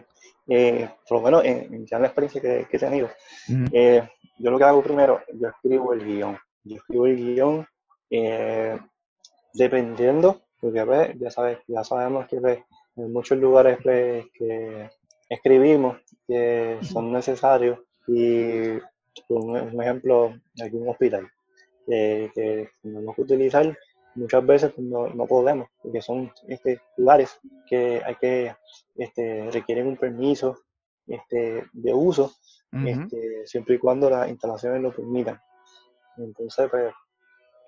Eh, 0.48 0.88
por 1.08 1.18
lo 1.18 1.24
menos 1.24 1.44
en, 1.44 1.72
en 1.74 1.86
ya 1.86 1.96
en 1.96 2.02
la 2.02 2.08
experiencia 2.08 2.40
que, 2.40 2.66
que 2.68 2.76
he 2.76 2.80
tenido, 2.80 3.08
eh, 3.72 4.02
yo 4.38 4.50
lo 4.50 4.58
que 4.58 4.64
hago 4.64 4.82
primero, 4.82 5.20
yo 5.34 5.48
escribo 5.48 5.92
el 5.92 6.04
guion. 6.04 6.38
Yo 6.64 6.76
escribo 6.76 7.06
el 7.06 7.16
guion 7.16 7.66
eh, 8.10 8.78
dependiendo, 9.54 10.42
porque 10.60 10.84
pues, 10.84 11.18
ya, 11.18 11.30
sabes, 11.30 11.58
ya 11.68 11.84
sabemos 11.84 12.26
que 12.26 12.40
pues, 12.40 12.58
en 12.96 13.12
muchos 13.12 13.38
lugares 13.38 13.78
pues, 13.82 14.26
que 14.34 14.90
escribimos 15.34 15.98
que 16.26 16.78
son 16.82 17.12
necesarios 17.12 17.78
y 18.06 18.78
un, 19.28 19.82
ejemplo, 19.82 20.34
aquí 20.62 20.76
un 20.76 20.88
hospital 20.88 21.30
que, 21.86 22.30
que 22.34 22.70
tenemos 22.82 23.14
que 23.14 23.22
utilizar 23.22 23.76
muchas 24.14 24.44
veces 24.44 24.72
no, 24.78 25.08
no 25.08 25.26
podemos, 25.26 25.68
porque 25.82 26.02
son 26.02 26.32
este, 26.48 26.80
lugares 26.96 27.38
que 27.66 28.02
hay 28.04 28.14
que 28.16 28.54
este, 28.96 29.50
requieren 29.50 29.86
un 29.86 29.96
permiso 29.96 30.58
este, 31.06 31.64
de 31.72 31.94
uso, 31.94 32.32
este, 32.86 33.46
siempre 33.46 33.74
y 33.74 33.78
cuando 33.78 34.08
las 34.08 34.28
instalaciones 34.30 34.80
lo 34.80 34.92
permitan. 34.92 35.40
Entonces, 36.16 36.70
pues, 36.70 36.92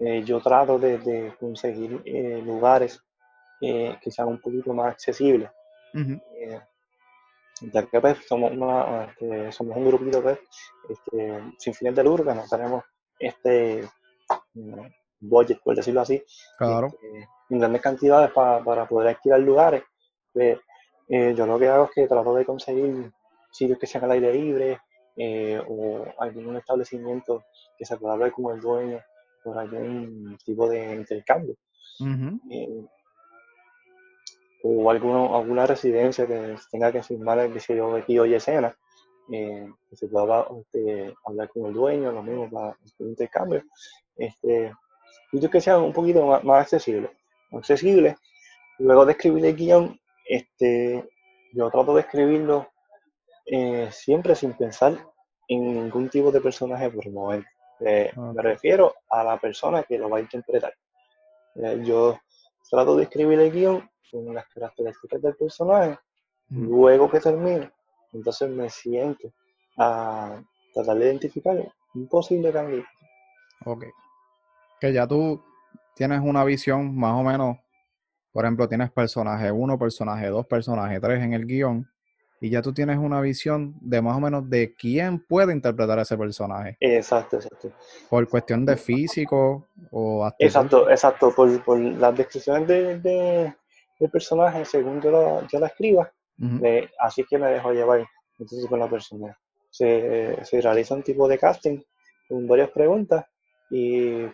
eh, 0.01 0.23
yo 0.25 0.41
trato 0.41 0.79
de, 0.79 0.99
de 0.99 1.35
conseguir 1.39 2.01
eh, 2.05 2.41
lugares 2.45 3.03
eh, 3.61 3.97
que 4.01 4.11
sean 4.11 4.29
un 4.29 4.41
poquito 4.41 4.73
más 4.73 4.93
accesibles. 4.93 5.51
Ya 7.61 7.87
que 7.87 8.01
pues, 8.01 8.19
somos, 8.27 8.53
una, 8.53 9.05
este, 9.05 9.53
somos 9.53 9.77
un 9.77 9.87
grupito 9.87 10.23
pues, 10.23 10.39
este, 10.89 11.43
sin 11.59 11.75
fines 11.75 11.95
de 11.95 12.05
lucro, 12.05 12.25
que 12.25 12.35
no 12.35 12.45
tenemos 12.51 12.85
este 13.19 13.89
mm, 14.55 14.81
budget, 15.21 15.61
por 15.63 15.75
decirlo 15.77 16.01
así, 16.03 16.23
Claro. 16.59 16.89
este, 16.89 17.29
en 17.51 17.59
grandes 17.59 17.83
cantidades 17.83 18.31
pa- 18.33 18.63
para 18.63 18.87
poder 18.87 19.09
alquilar 19.09 19.41
lugares. 19.41 19.83
Pues, 20.33 20.59
eh, 21.09 21.35
yo 21.37 21.47
lo 21.47 21.59
que 21.59 21.69
hago 21.69 21.85
es 21.85 21.91
que 21.95 22.09
trato 22.09 22.35
de 22.35 22.45
conseguir 22.45 23.13
sitios 23.53 23.79
que 23.79 23.87
sean 23.87 24.05
al 24.05 24.13
aire 24.13 24.33
libre 24.33 24.79
eh, 25.17 25.61
o 25.69 26.05
algún 26.19 26.57
establecimiento 26.57 27.45
que 27.79 27.85
se 27.85 27.97
pueda 27.97 28.15
hablar 28.15 28.33
con 28.33 28.55
el 28.55 28.61
dueño 28.61 29.01
por 29.45 29.59
algún 29.59 30.37
tipo 30.45 30.69
de 30.69 30.95
intercambio. 30.95 31.55
eh, 32.51 32.85
o 34.67 34.91
alguno, 34.91 35.37
alguna 35.37 35.67
residencia 35.67 36.27
que 36.27 36.57
tenga 36.71 36.91
que 36.91 37.03
firmar 37.03 37.39
el 37.39 37.53
que 37.53 37.77
yo, 37.77 37.99
X 37.99 38.19
o 38.19 38.25
Y 38.25 38.35
escena, 38.35 38.75
eh, 39.31 39.69
que 39.91 39.97
se 39.97 40.09
pueda 40.09 40.47
este, 40.59 41.15
hablar 41.27 41.51
con 41.51 41.67
el 41.67 41.75
dueño, 41.75 42.11
lo 42.11 42.23
mismo 42.23 42.49
para 42.51 42.71
hacer 42.71 43.07
intercambio. 43.07 43.63
Este, 44.17 44.73
sitios 45.31 45.53
que 45.53 45.61
sean 45.61 45.83
un 45.83 45.93
poquito 45.93 46.25
más. 46.27 46.43
Más 46.45 46.63
accesibles. 46.63 48.17
Luego 48.79 49.05
de 49.05 49.13
escribir 49.13 49.45
el 49.45 49.55
guion, 49.55 50.01
este, 50.27 51.11
yo 51.53 51.71
trato 51.71 51.95
de 51.95 52.01
escribirlo 52.01 52.67
eh, 53.45 53.89
siempre 53.93 54.35
sin 54.35 54.55
pensar 54.55 54.99
en 55.47 55.75
ningún 55.75 56.09
tipo 56.09 56.33
de 56.33 56.41
personaje 56.41 56.89
por 56.89 57.07
el 57.07 57.13
momento. 57.13 57.49
Eh. 57.81 58.11
Me 58.17 58.43
refiero 58.43 58.95
a 59.11 59.23
la 59.23 59.37
persona 59.39 59.83
que 59.83 59.99
lo 59.99 60.09
va 60.09 60.17
a 60.17 60.23
interpretar. 60.23 60.73
Yo 61.85 62.19
trato 62.69 62.97
de 62.97 63.05
escribir 63.05 63.39
el 63.41 63.53
guion 63.53 63.89
con 64.11 64.35
las 64.35 64.47
características 64.49 65.21
del 65.23 65.37
personaje. 65.37 65.99
ujú. 66.51 66.61
Luego 66.61 67.11
que 67.11 67.21
termino, 67.21 67.71
entonces 68.13 68.51
me 68.51 68.71
siento 68.71 69.33
a 69.77 70.41
tratar 70.73 70.97
de 70.99 71.07
identificar 71.07 71.73
un 71.95 72.09
posible 72.09 72.53
cambio. 72.53 72.85
Ok. 73.65 73.85
Que 74.81 74.93
ya 74.93 75.07
tú 75.07 75.43
tienes 75.95 76.21
una 76.21 76.45
visión 76.45 76.97
más 76.97 77.15
o 77.15 77.23
menos, 77.23 77.59
por 78.33 78.45
ejemplo, 78.45 78.69
tienes 78.69 78.91
personaje 78.91 79.51
1, 79.51 79.79
personaje 79.79 80.27
2, 80.29 80.47
personaje 80.47 81.01
3 81.01 81.23
en 81.23 81.33
el 81.33 81.47
guion, 81.47 81.89
y 82.45 82.51
ya 82.51 82.61
tú 82.61 82.75
tienes 82.75 82.99
una 82.99 83.23
visión 83.23 83.75
de 83.81 84.03
más 84.03 84.15
o 84.17 84.21
menos 84.21 84.51
de 84.51 84.75
quién 84.75 85.19
puede 85.19 85.55
interpretar 85.55 85.99
a 85.99 86.03
ese 86.03 86.19
personaje, 86.19 86.77
Exacto, 86.79 87.37
exacto. 87.37 87.73
por 88.11 88.29
cuestión 88.29 88.67
de 88.67 88.77
físico 88.77 89.67
o 89.91 90.27
actitud. 90.27 90.47
Exacto, 90.47 90.91
exacto. 90.91 91.33
Por, 91.35 91.65
por 91.65 91.79
las 91.79 92.15
descripciones 92.15 92.69
de, 92.69 92.99
de- 93.01 93.55
del 93.99 94.11
personaje, 94.11 94.63
según 94.67 95.01
yo 95.01 95.11
la, 95.11 95.47
yo 95.51 95.59
la 95.59 95.69
escriba, 95.69 96.13
Ujú, 96.39 96.53
me- 96.61 96.91
así 96.99 97.25
que 97.25 97.39
me 97.39 97.47
dejo 97.49 97.73
llevar 97.73 98.05
entonces 98.39 98.69
con 98.69 98.79
la 98.79 98.91
persona. 98.91 99.39
Se, 99.71 100.37
se 100.45 100.61
realiza 100.61 100.95
un 100.95 101.03
tipo 101.03 101.27
de 101.27 101.39
casting 101.39 101.79
con 102.29 102.47
varias 102.47 102.69
preguntas 102.71 103.25
y 103.71 104.27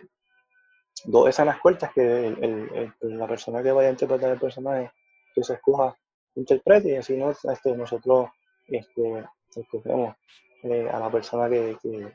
dos 1.05 1.29
escenas 1.29 1.59
cortas 1.61 1.91
que 1.93 2.01
el- 2.27 2.43
el- 2.43 2.93
el- 3.01 3.17
la 3.17 3.27
persona 3.27 3.63
que 3.63 3.71
vaya 3.71 3.87
a 3.87 3.91
interpretar 3.91 4.31
el 4.33 4.39
personaje 4.39 4.91
que 5.33 5.43
se 5.43 5.53
escoja 5.53 5.95
interprete 6.35 6.89
y 6.89 6.95
así 6.95 7.17
¿no? 7.17 7.31
este, 7.31 7.75
nosotros 7.75 8.29
este, 8.67 9.25
escogemos 9.55 10.15
eh, 10.63 10.89
a 10.91 10.99
la 10.99 11.11
persona 11.11 11.49
que, 11.49 11.77
que, 11.81 12.11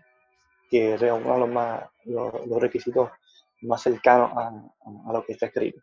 que 0.71 0.97
reúna 0.97 1.39
los, 1.39 1.49
más, 1.49 1.85
los, 2.05 2.33
requisitos 2.61 3.11
más 3.63 3.83
cercanos 3.83 4.31
a, 4.37 4.49
a- 4.49 5.13
lo 5.13 5.25
que 5.25 5.33
está 5.33 5.47
escrito. 5.47 5.81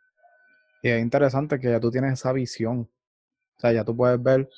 Y 0.81 0.89
es 0.89 1.01
interesante 1.01 1.59
que 1.59 1.71
ya 1.71 1.79
tú 1.79 1.89
tienes 1.91 2.13
esa 2.13 2.33
visión. 2.33 2.89
O 3.57 3.59
sea, 3.59 3.71
ya 3.71 3.83
tú 3.85 3.95
puedes 3.95 4.21
ver 4.21 4.49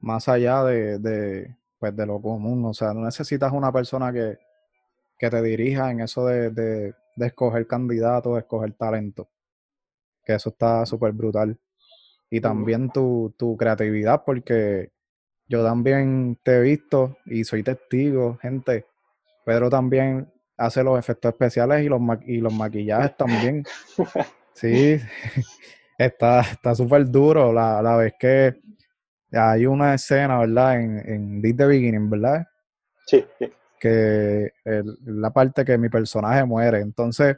más 0.00 0.28
allá 0.28 0.64
de, 0.64 0.98
de, 0.98 1.56
pues, 1.78 1.96
de 1.96 2.06
lo 2.06 2.20
común. 2.20 2.64
O 2.66 2.74
sea, 2.74 2.94
no 2.94 3.02
necesitas 3.02 3.52
una 3.52 3.72
persona 3.72 4.12
que, 4.12 4.38
que 5.18 5.30
te 5.30 5.42
dirija 5.42 5.90
en 5.90 6.00
eso 6.00 6.26
de, 6.26 6.50
de, 6.50 6.94
de 7.16 7.26
escoger 7.26 7.66
candidatos, 7.66 8.38
escoger 8.38 8.72
talento. 8.74 9.28
Que 10.24 10.34
eso 10.34 10.50
está 10.50 10.86
súper 10.86 11.12
brutal. 11.12 11.58
Y 12.34 12.40
también 12.40 12.88
tu, 12.90 13.34
tu 13.36 13.56
creatividad, 13.58 14.22
porque 14.24 14.90
yo 15.48 15.62
también 15.62 16.38
te 16.42 16.56
he 16.56 16.60
visto 16.62 17.18
y 17.26 17.44
soy 17.44 17.62
testigo, 17.62 18.38
gente. 18.40 18.86
Pedro 19.44 19.68
también 19.68 20.32
hace 20.56 20.82
los 20.82 20.98
efectos 20.98 21.30
especiales 21.32 21.84
y 21.84 21.88
los, 21.90 22.00
ma- 22.00 22.20
y 22.24 22.38
los 22.38 22.54
maquillajes 22.54 23.14
también. 23.18 23.64
Sí, 24.54 24.96
está 25.98 26.40
está 26.40 26.74
súper 26.74 27.04
duro 27.10 27.52
la, 27.52 27.82
la 27.82 27.96
vez 27.96 28.14
que 28.18 28.54
hay 29.32 29.66
una 29.66 29.92
escena, 29.94 30.38
¿verdad? 30.38 30.80
En, 30.80 30.98
en 31.06 31.42
Did 31.42 31.56
the 31.56 31.66
Beginning, 31.66 32.08
¿verdad? 32.08 32.46
Sí, 33.06 33.24
sí. 33.38 33.52
Que 33.78 34.52
el- 34.64 34.96
la 35.04 35.30
parte 35.30 35.66
que 35.66 35.76
mi 35.76 35.90
personaje 35.90 36.44
muere. 36.46 36.80
Entonces, 36.80 37.36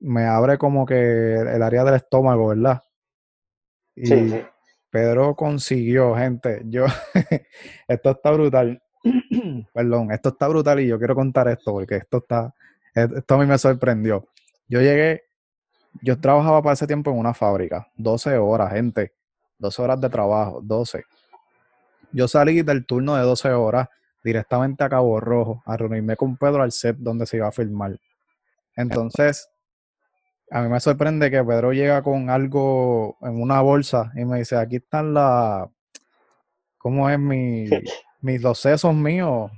me 0.00 0.24
abre 0.24 0.58
como 0.58 0.84
que 0.84 1.34
el 1.34 1.62
área 1.62 1.84
del 1.84 1.94
estómago, 1.94 2.48
¿verdad? 2.48 2.82
Sí. 3.96 4.42
Pedro 4.90 5.34
consiguió, 5.34 6.14
gente. 6.16 6.62
Yo, 6.66 6.86
esto 7.88 8.10
está 8.10 8.30
brutal. 8.30 8.82
Perdón, 9.74 10.12
esto 10.12 10.30
está 10.30 10.48
brutal 10.48 10.80
y 10.80 10.86
yo 10.86 10.98
quiero 10.98 11.14
contar 11.14 11.48
esto 11.48 11.72
porque 11.72 11.96
esto 11.96 12.18
está, 12.18 12.54
esto 12.94 13.34
a 13.34 13.38
mí 13.38 13.46
me 13.46 13.58
sorprendió. 13.58 14.28
Yo 14.68 14.80
llegué, 14.80 15.24
yo 16.02 16.18
trabajaba 16.20 16.62
para 16.62 16.74
ese 16.74 16.86
tiempo 16.86 17.10
en 17.10 17.18
una 17.18 17.34
fábrica, 17.34 17.88
12 17.96 18.36
horas, 18.38 18.72
gente, 18.72 19.12
12 19.58 19.82
horas 19.82 20.00
de 20.00 20.08
trabajo, 20.08 20.60
12. 20.62 21.04
Yo 22.12 22.28
salí 22.28 22.62
del 22.62 22.86
turno 22.86 23.16
de 23.16 23.22
12 23.22 23.50
horas 23.50 23.88
directamente 24.24 24.82
a 24.82 24.88
Cabo 24.88 25.20
Rojo 25.20 25.62
a 25.66 25.76
reunirme 25.76 26.16
con 26.16 26.36
Pedro 26.36 26.62
al 26.62 26.72
set 26.72 26.96
donde 26.96 27.26
se 27.26 27.36
iba 27.36 27.46
a 27.46 27.52
filmar. 27.52 28.00
Entonces, 28.74 29.48
a 30.50 30.62
mí 30.62 30.68
me 30.68 30.80
sorprende 30.80 31.30
que 31.30 31.44
Pedro 31.44 31.72
llega 31.72 32.02
con 32.02 32.30
algo 32.30 33.16
en 33.20 33.40
una 33.40 33.60
bolsa 33.60 34.10
y 34.16 34.24
me 34.24 34.38
dice, 34.38 34.56
aquí 34.56 34.76
están 34.76 35.14
las, 35.14 35.68
¿cómo 36.78 37.08
es 37.08 37.18
mi, 37.18 37.66
mis, 38.20 38.42
los 38.42 38.58
sesos 38.58 38.94
míos? 38.94 39.50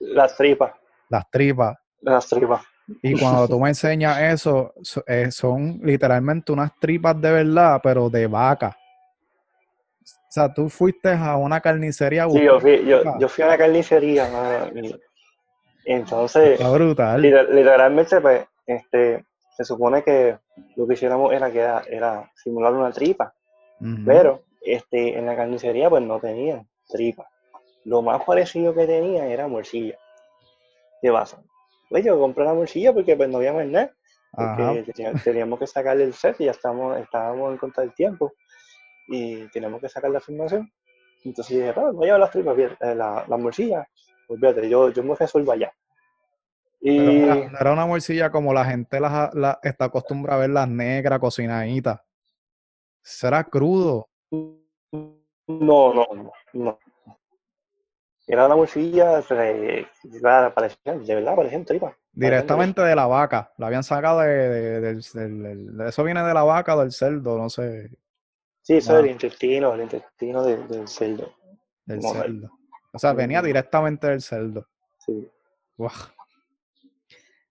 las 0.00 0.36
tripas. 0.36 0.72
Las 1.08 1.30
tripas. 1.30 1.76
Las 2.00 2.28
tripas. 2.28 2.62
Y 3.02 3.18
cuando 3.18 3.48
tú 3.48 3.58
me 3.58 3.68
enseñas 3.68 4.20
eso, 4.20 4.72
eh, 5.06 5.30
son 5.32 5.80
literalmente 5.82 6.52
unas 6.52 6.72
tripas 6.78 7.20
de 7.20 7.32
verdad, 7.32 7.80
pero 7.82 8.08
de 8.08 8.28
vaca. 8.28 8.76
O 10.36 10.38
sea, 10.38 10.52
tú 10.52 10.68
fuiste 10.68 11.08
a 11.08 11.38
una 11.38 11.62
carnicería. 11.62 12.28
Sí, 12.28 12.42
yo 12.42 12.60
fui, 12.60 12.84
yo, 12.84 13.26
fui 13.26 13.42
a 13.42 13.46
una 13.46 13.56
carnicería. 13.56 14.28
entonces, 15.86 16.58
brutal. 16.58 17.22
literalmente, 17.22 18.20
pues, 18.20 18.44
este, 18.66 19.24
se 19.56 19.64
supone 19.64 20.02
que 20.02 20.36
lo 20.76 20.86
que 20.86 20.92
hiciéramos 20.92 21.32
era, 21.32 21.50
que 21.50 21.60
era, 21.60 22.30
simular 22.34 22.74
una 22.74 22.92
tripa. 22.92 23.32
Pero 24.04 24.42
este, 24.60 25.18
en 25.18 25.24
la 25.24 25.36
carnicería, 25.36 25.88
pues 25.88 26.02
no 26.02 26.20
tenían 26.20 26.68
tripa. 26.86 27.26
Lo 27.86 28.02
más 28.02 28.22
parecido 28.24 28.74
que 28.74 28.86
tenía 28.86 29.24
era 29.28 29.48
morcilla. 29.48 29.96
¿Qué 31.00 31.10
pasa? 31.10 31.42
Pues 31.88 32.04
yo 32.04 32.18
compré 32.20 32.44
la 32.44 32.52
morcilla 32.52 32.92
porque 32.92 33.16
pues 33.16 33.30
no 33.30 33.38
había 33.38 33.54
más 33.54 33.66
nada. 33.66 33.90
Porque 34.32 34.92
teníamos 35.24 35.58
que 35.58 35.66
sacarle 35.66 36.04
el 36.04 36.12
set 36.12 36.36
y 36.40 36.44
ya 36.44 36.50
estábamos, 36.50 36.98
estábamos 36.98 37.52
en 37.52 37.56
contra 37.56 37.84
del 37.84 37.94
tiempo. 37.94 38.34
Y 39.08 39.48
teníamos 39.48 39.80
que 39.80 39.88
sacar 39.88 40.10
la 40.10 40.18
afirmación. 40.18 40.70
Entonces 41.24 41.56
dije, 41.56 41.72
voy 41.72 42.04
a 42.04 42.06
llevar 42.06 42.20
las 42.20 42.30
tripas, 42.30 42.58
eh, 42.58 42.94
la, 42.94 43.24
la 43.26 43.36
morcilla. 43.36 43.86
Pues 44.26 44.40
yo, 44.68 44.90
yo 44.90 45.02
me 45.02 45.14
resuelvo 45.14 45.52
allá. 45.52 45.72
Y... 46.80 47.22
era 47.22 47.72
una 47.72 47.86
morcilla 47.86 48.30
como 48.30 48.52
la 48.52 48.64
gente 48.64 49.00
la, 49.00 49.58
está 49.62 49.86
acostumbrada 49.86 50.38
a 50.38 50.40
ver 50.42 50.50
las 50.50 50.68
negras 50.68 51.18
cocinaditas. 51.18 52.00
¿Será 53.02 53.44
crudo? 53.44 54.08
No, 54.30 55.94
no, 55.94 56.06
no. 56.52 56.78
Era 58.28 58.46
una 58.46 58.56
morcilla, 58.56 59.20
de 59.20 59.86
verdad, 60.02 60.52
parecían 60.52 61.64
tripas. 61.64 61.94
Directamente 62.12 62.82
de 62.82 62.96
la 62.96 63.06
vaca. 63.06 63.52
La 63.56 63.68
habían 63.68 63.84
sacado 63.84 64.20
de, 64.20 64.80
de, 64.80 65.88
Eso 65.88 66.02
viene 66.02 66.24
de 66.24 66.34
la 66.34 66.42
vaca 66.42 66.74
o 66.74 66.80
del 66.80 66.90
cerdo, 66.90 67.38
no 67.38 67.48
sé. 67.48 67.90
Sí, 68.66 68.78
eso 68.78 68.98
es 68.98 69.04
el 69.04 69.10
intestino, 69.12 69.74
el 69.74 69.82
intestino 69.82 70.42
del 70.42 70.88
cerdo. 70.88 71.32
Del 71.84 72.02
cerdo. 72.02 72.50
O 72.92 72.98
sea, 72.98 73.12
venía 73.12 73.40
directamente 73.40 74.08
del 74.08 74.20
cerdo. 74.20 74.66
Sí. 74.98 75.30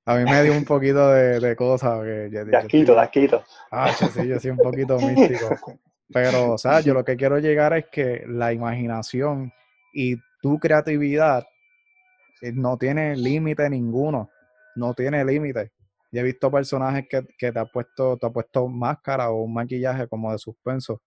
A 0.05 0.17
mí 0.17 0.29
me 0.29 0.43
dio 0.43 0.51
un 0.51 0.65
poquito 0.65 1.09
de, 1.11 1.39
de 1.39 1.55
cosas. 1.55 2.01
Que, 2.01 2.29
de 2.29 2.57
asquito, 2.57 2.95
de 2.95 3.41
Ah, 3.71 3.93
sí, 3.93 4.27
yo 4.27 4.37
soy 4.41 4.51
un 4.51 4.57
poquito 4.57 4.97
místico. 4.99 5.79
Pero, 6.11 6.51
o 6.51 6.57
sea, 6.57 6.81
yo 6.81 6.93
lo 6.93 7.05
que 7.05 7.15
quiero 7.15 7.39
llegar 7.39 7.71
es 7.71 7.85
que 7.89 8.25
la 8.27 8.51
imaginación 8.51 9.53
y 9.93 10.17
tu 10.41 10.59
creatividad 10.59 11.47
eh, 12.41 12.51
no 12.51 12.77
tiene 12.77 13.15
límite 13.15 13.69
ninguno. 13.69 14.29
No 14.75 14.93
tiene 14.93 15.23
límite. 15.23 15.71
Yo 16.15 16.21
he 16.21 16.23
visto 16.23 16.49
personajes 16.49 17.07
que, 17.09 17.25
que, 17.37 17.51
te 17.51 17.59
ha 17.59 17.65
puesto, 17.65 18.17
te 18.17 18.25
ha 18.25 18.29
puesto 18.29 18.67
máscara 18.67 19.29
o 19.29 19.43
un 19.43 19.53
maquillaje 19.53 20.07
como 20.07 20.31
de 20.31 20.37
suspenso. 20.37 21.01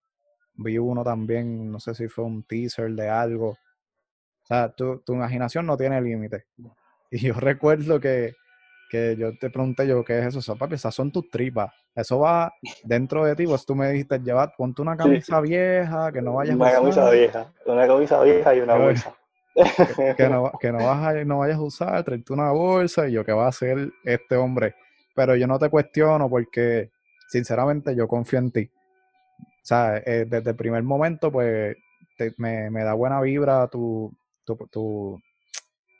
Vi 0.55 0.77
uno 0.77 1.03
también, 1.03 1.71
no 1.71 1.81
sé 1.81 1.94
si 1.94 2.09
fue 2.09 2.25
un 2.25 2.44
teaser 2.44 2.90
de 2.92 3.09
algo. 3.09 3.51
O 3.51 4.47
sea, 4.47 4.71
tu, 4.71 4.99
tu 5.01 5.14
imaginación 5.14 5.64
no 5.66 5.77
tiene 5.77 6.01
límite. 6.01 6.44
Y 7.11 7.21
yo 7.21 7.33
recuerdo 7.33 7.99
que 7.99 8.35
que 8.88 9.16
yo 9.16 9.37
te 9.38 9.51
pregunté 9.51 9.87
yo, 9.87 10.05
¿qué 10.05 10.18
es 10.18 10.35
eso? 10.35 10.53
O 10.53 10.57
papi, 10.57 10.75
esas 10.75 10.94
son 10.94 11.12
tus 11.12 11.29
tripas. 11.31 11.71
Eso 11.94 12.21
va 12.21 12.53
dentro 12.85 13.25
de 13.25 13.37
ti, 13.37 13.47
pues 13.47 13.64
tú 13.66 13.75
me 13.75 13.90
dijiste, 13.90 14.18
lleva, 14.21 14.53
ponte 14.57 14.83
una 14.83 14.97
camisa 14.97 15.40
vieja, 15.40 16.11
que 16.12 16.23
no 16.23 16.35
vayas 16.35 16.57
una 16.57 16.68
a 16.68 16.81
usar. 16.81 16.83
Una 16.83 16.94
camisa 16.94 17.11
vieja, 17.11 17.53
una 17.66 17.87
camisa 17.87 18.23
vieja 18.23 18.55
y 18.55 18.61
una 18.61 18.75
bolsa. 18.75 19.14
Que, 20.16 20.29
no, 20.29 20.53
que 20.61 20.71
no, 20.71 20.79
vas 20.79 21.27
no 21.27 21.38
vayas 21.38 21.59
a 21.59 21.62
usar, 21.62 22.05
traerte 22.05 22.33
una 22.33 22.53
bolsa 22.53 23.09
y 23.09 23.12
yo, 23.12 23.25
¿qué 23.25 23.33
va 23.33 23.47
a 23.47 23.49
hacer 23.49 23.90
este 24.05 24.37
hombre? 24.37 24.77
Pero 25.19 25.35
yo 25.35 25.49
no 25.49 25.59
te 25.59 25.69
cuestiono 25.69 26.31
porque, 26.31 26.93
sinceramente, 27.29 27.97
yo 27.97 28.07
confío 28.07 28.39
en 28.39 28.53
ti. 28.53 28.71
O 29.41 29.65
sea, 29.65 29.97
eh, 29.99 30.27
desde 30.29 30.51
el 30.51 30.57
primer 30.57 30.83
momento, 30.85 31.33
pues, 31.33 31.77
me, 32.37 32.71
me, 32.71 32.85
da 32.85 32.95
buena 32.95 33.21
vibra 33.21 33.67
tu, 33.67 34.17
tu, 34.45 34.57
tu 34.71 35.21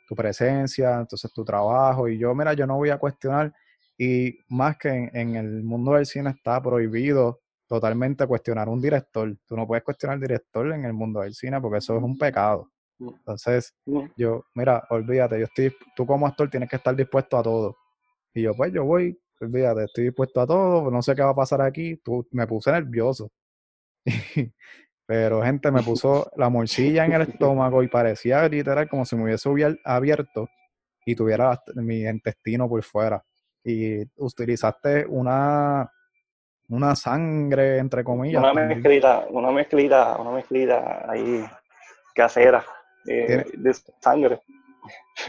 tu 0.09 0.15
presencia, 0.15 0.99
entonces 0.99 1.31
tu 1.31 1.45
trabajo. 1.45 2.07
Y 2.07 2.17
yo, 2.17 2.33
mira, 2.33 2.53
yo 2.53 2.65
no 2.65 2.77
voy 2.77 2.89
a 2.89 2.97
cuestionar. 2.97 3.53
Y 3.95 4.39
más 4.47 4.75
que 4.77 4.89
en, 5.13 5.35
el 5.35 5.63
mundo 5.63 5.93
del 5.93 6.07
cine 6.07 6.31
está 6.31 6.59
prohibido 6.59 7.41
totalmente 7.67 8.25
cuestionar 8.25 8.69
un 8.69 8.81
director. 8.81 9.37
Tú 9.45 9.55
no 9.55 9.67
puedes 9.67 9.83
cuestionar 9.83 10.15
al 10.15 10.21
director 10.21 10.71
en 10.73 10.83
el 10.83 10.93
mundo 10.93 11.21
del 11.21 11.35
cine 11.35 11.61
porque 11.61 11.77
eso 11.77 11.95
es 11.95 12.01
un 12.01 12.17
pecado. 12.17 12.71
Entonces, 12.99 13.75
yo, 14.17 14.45
mira, 14.55 14.83
olvídate, 14.89 15.37
yo 15.37 15.45
estoy, 15.45 15.75
tú 15.95 16.07
como 16.07 16.25
actor 16.25 16.49
tienes 16.49 16.69
que 16.69 16.77
estar 16.77 16.95
dispuesto 16.95 17.37
a 17.37 17.43
todo. 17.43 17.75
Y 18.39 18.43
yo, 18.43 18.53
pues 18.53 18.71
yo 18.71 18.85
voy, 18.85 19.19
olvídate, 19.41 19.83
estoy 19.83 20.05
dispuesto 20.05 20.39
a 20.39 20.47
todo, 20.47 20.89
no 20.89 21.01
sé 21.01 21.13
qué 21.13 21.21
va 21.21 21.31
a 21.31 21.35
pasar 21.35 21.61
aquí. 21.61 21.97
Tú, 21.97 22.25
me 22.31 22.47
puse 22.47 22.71
nervioso. 22.71 23.29
Pero, 25.05 25.41
gente, 25.41 25.71
me 25.71 25.81
puso 25.81 26.31
la 26.37 26.49
morcilla 26.49 27.05
en 27.05 27.13
el 27.13 27.21
estómago 27.23 27.83
y 27.83 27.87
parecía 27.87 28.47
literal 28.47 28.87
como 28.87 29.05
si 29.05 29.15
me 29.15 29.23
hubiese 29.23 29.49
abierto 29.83 30.47
y 31.05 31.15
tuviera 31.15 31.59
mi 31.75 32.03
intestino 32.03 32.69
por 32.69 32.83
fuera. 32.83 33.21
Y 33.63 34.03
utilizaste 34.17 35.05
una, 35.07 35.91
una 36.69 36.95
sangre, 36.95 37.79
entre 37.79 38.03
comillas. 38.03 38.41
Una 38.41 38.53
mezclita, 38.53 39.25
una 39.31 39.51
mezclita, 39.51 40.15
una 40.17 40.31
mezclita 40.31 41.11
ahí 41.11 41.43
casera 42.15 42.63
eh, 43.07 43.43
de 43.51 43.73
sangre. 43.99 44.41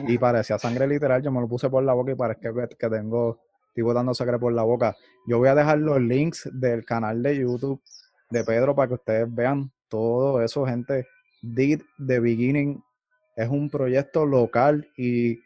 Y 0.06 0.18
parecía 0.18 0.58
sangre 0.58 0.86
literal, 0.86 1.22
yo 1.22 1.30
me 1.30 1.40
lo 1.40 1.48
puse 1.48 1.68
por 1.68 1.82
la 1.82 1.92
boca 1.92 2.12
y 2.12 2.14
parece 2.14 2.40
que, 2.40 2.76
que 2.76 2.88
tengo, 2.88 3.40
estoy 3.74 3.94
dando 3.94 4.14
sangre 4.14 4.38
por 4.38 4.52
la 4.52 4.62
boca. 4.62 4.96
Yo 5.26 5.38
voy 5.38 5.48
a 5.48 5.54
dejar 5.54 5.78
los 5.78 6.00
links 6.00 6.48
del 6.52 6.84
canal 6.84 7.22
de 7.22 7.38
YouTube 7.38 7.80
de 8.30 8.44
Pedro 8.44 8.74
para 8.74 8.88
que 8.88 8.94
ustedes 8.94 9.34
vean 9.34 9.70
todo 9.88 10.42
eso, 10.42 10.64
gente. 10.66 11.06
Did 11.42 11.82
the 12.06 12.20
Beginning 12.20 12.82
es 13.36 13.48
un 13.48 13.70
proyecto 13.70 14.26
local 14.26 14.86
y 14.96 15.38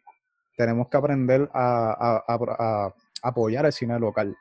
tenemos 0.57 0.89
que 0.89 0.97
aprender 0.97 1.49
a, 1.53 2.93
apoyar 3.23 3.67
el 3.67 3.73
cine 3.73 3.99
local, 3.99 4.37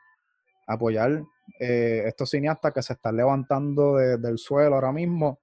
apoyar 0.66 1.22
eh, 1.60 2.02
estos 2.06 2.30
cineastas 2.30 2.72
que 2.72 2.82
se 2.82 2.94
están 2.94 3.16
levantando 3.16 3.96
del 3.96 4.38
suelo 4.38 4.74
ahora 4.74 4.92
mismo 4.92 5.38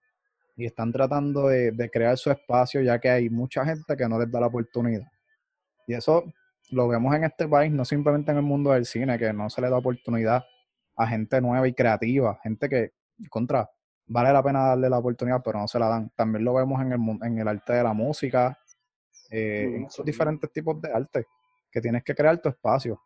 y 0.62 0.66
están 0.66 0.92
tratando 0.92 1.48
de, 1.48 1.72
de, 1.72 1.90
crear 1.90 2.18
su 2.18 2.30
espacio, 2.32 2.82
ya 2.82 3.00
que 3.00 3.10
hay 3.10 3.30
mucha 3.30 3.66
gente 3.66 3.98
que 3.98 4.08
no 4.08 4.20
les 4.20 4.32
da 4.32 4.40
la 4.40 4.48
oportunidad. 4.48 5.08
Y 5.88 5.94
eso 5.94 6.24
lo 6.70 6.88
vemos 6.88 7.14
en 7.16 7.24
este 7.24 7.48
país, 7.48 7.72
no 7.72 7.84
simplemente 7.84 8.32
en 8.32 8.38
el 8.38 8.44
mundo 8.44 8.72
del 8.72 8.86
cine, 8.86 9.18
que 9.18 9.34
no 9.34 9.50
se 9.50 9.62
le 9.62 9.70
da 9.70 9.78
oportunidad 9.78 10.44
a 10.96 11.08
gente 11.08 11.42
nueva 11.42 11.68
y 11.68 11.74
creativa, 11.74 12.40
gente 12.44 12.70
que, 12.70 12.92
contra, 13.30 13.70
vale 14.06 14.32
la 14.32 14.44
pena 14.44 14.68
darle 14.68 14.90
la 14.90 15.00
oportunidad, 15.00 15.42
pero 15.44 15.60
no 15.60 15.68
se 15.68 15.80
la 15.80 15.88
dan. 15.88 16.12
También 16.16 16.46
lo 16.46 16.54
vemos 16.54 16.82
en 16.82 16.92
el, 16.92 17.00
en 17.24 17.40
el 17.40 17.48
arte 17.48 17.74
de 17.74 17.84
la 17.84 17.94
música, 17.94 18.58
eh, 19.30 19.74
en 19.76 19.86
esos 19.86 20.06
diferentes 20.06 20.52
tipos 20.52 20.82
de 20.82 20.92
arte, 20.92 21.26
que 21.72 21.82
tienes 21.82 22.04
que 22.04 22.14
crear 22.14 22.38
tu 22.42 22.50
espacio. 22.50 23.02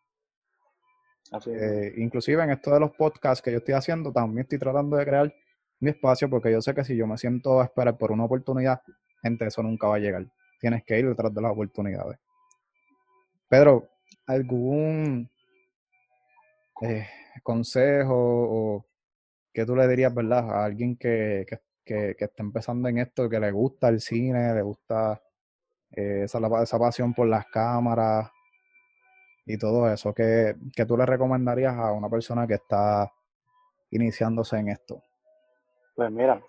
Eh, 1.48 1.94
inclusive 1.98 2.44
en 2.44 2.52
esto 2.52 2.72
de 2.72 2.80
los 2.80 2.92
podcasts 2.92 3.42
que 3.42 3.52
yo 3.52 3.58
estoy 3.58 3.74
haciendo, 3.74 4.12
también 4.12 4.44
estoy 4.44 4.60
tratando 4.60 4.96
de 4.98 5.06
crear 5.06 5.34
mi 5.80 5.92
espacio, 5.92 6.30
porque 6.30 6.52
yo 6.52 6.62
sé 6.62 6.74
que 6.74 6.84
si 6.84 6.96
yo 6.96 7.08
me 7.08 7.18
siento 7.18 7.62
a 7.62 7.66
esperar 7.66 7.98
por 7.98 8.12
una 8.12 8.26
oportunidad, 8.26 8.82
gente, 9.22 9.48
eso 9.48 9.62
nunca 9.64 9.88
va 9.88 9.96
a 9.96 10.00
llegar. 10.00 10.26
Tienes 10.60 10.84
que 10.84 11.00
ir 11.00 11.08
detrás 11.08 11.34
de 11.34 11.42
las 11.42 11.52
oportunidades. 11.52 12.18
Pedro, 13.50 13.90
¿algún 14.26 15.30
eh, 16.82 17.08
consejo 17.44 18.16
o 18.16 18.86
¿qué 19.54 19.66
tú 19.66 19.76
le 19.76 19.88
dirías, 19.88 20.14
verdad, 20.14 20.50
a 20.52 20.66
alguien 20.66 20.98
que, 20.98 21.46
está 21.86 22.44
empezando 22.44 22.90
en 22.90 22.98
esto, 22.98 23.30
que 23.30 23.40
le 23.40 23.52
gusta 23.52 23.88
el 23.88 24.02
cine, 24.02 24.54
le 24.54 24.62
gusta 24.62 25.22
eh, 25.92 26.24
esa, 26.26 26.40
esa, 26.62 26.80
pasión 26.80 27.14
por 27.14 27.28
las 27.28 27.46
cámaras 27.48 28.30
y 29.46 29.58
todo 29.58 29.90
eso? 29.90 30.14
¿Qué, 30.14 30.56
tú 30.86 30.98
le 30.98 31.06
recomendarías 31.06 31.76
a 31.76 31.94
una 31.94 32.10
persona 32.10 32.46
que 32.46 32.56
está 32.56 33.10
iniciándose 33.92 34.58
en 34.58 34.70
esto? 34.70 35.02
Pues 35.96 36.12
mira, 36.12 36.42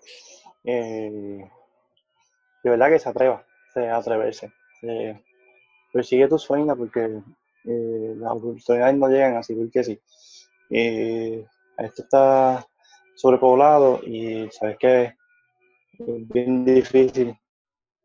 eh, 0.65 1.49
de 2.63 2.69
verdad 2.69 2.89
que 2.89 2.99
se 2.99 3.09
atreva, 3.09 3.45
se 3.73 3.89
atreverse. 3.89 4.51
Persigue 5.93 6.27
tu 6.27 6.37
sueño 6.37 6.75
porque 6.75 7.05
eh, 7.65 8.13
las 8.17 8.31
oportunidades 8.33 8.95
no 8.97 9.07
llegan 9.07 9.37
así 9.37 9.55
porque 9.55 9.83
sí. 9.83 9.99
Eh, 10.69 11.45
esto 11.77 12.01
está 12.03 12.67
sobrepoblado 13.15 14.01
y 14.03 14.49
sabes 14.51 14.77
que 14.77 15.03
es 15.99 16.27
bien 16.27 16.65
difícil, 16.65 17.35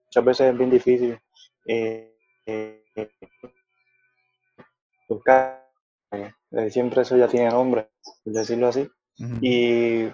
muchas 0.07 0.24
veces 0.24 0.53
es 0.53 0.59
bien 0.59 0.70
difícil 0.70 1.18
eh, 1.66 2.14
eh, 2.47 2.84
buscar, 5.09 5.68
siempre 6.70 7.03
eso 7.03 7.16
ya 7.16 7.28
tiene 7.28 7.51
nombre, 7.51 7.88
por 8.24 8.32
decirlo 8.32 8.68
así, 8.68 8.88
y, 9.40 10.09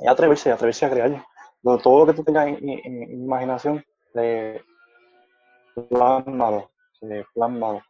y 0.00 0.06
atreverse, 0.08 0.52
atreverse 0.52 0.86
a 0.86 0.90
crear. 0.90 1.24
Lo- 1.62 1.78
todo 1.78 2.00
lo 2.00 2.06
que 2.06 2.14
tú 2.14 2.24
tengas 2.24 2.48
en, 2.48 2.68
en- 2.68 3.12
imaginación, 3.12 3.84
plásmalo. 7.34 7.82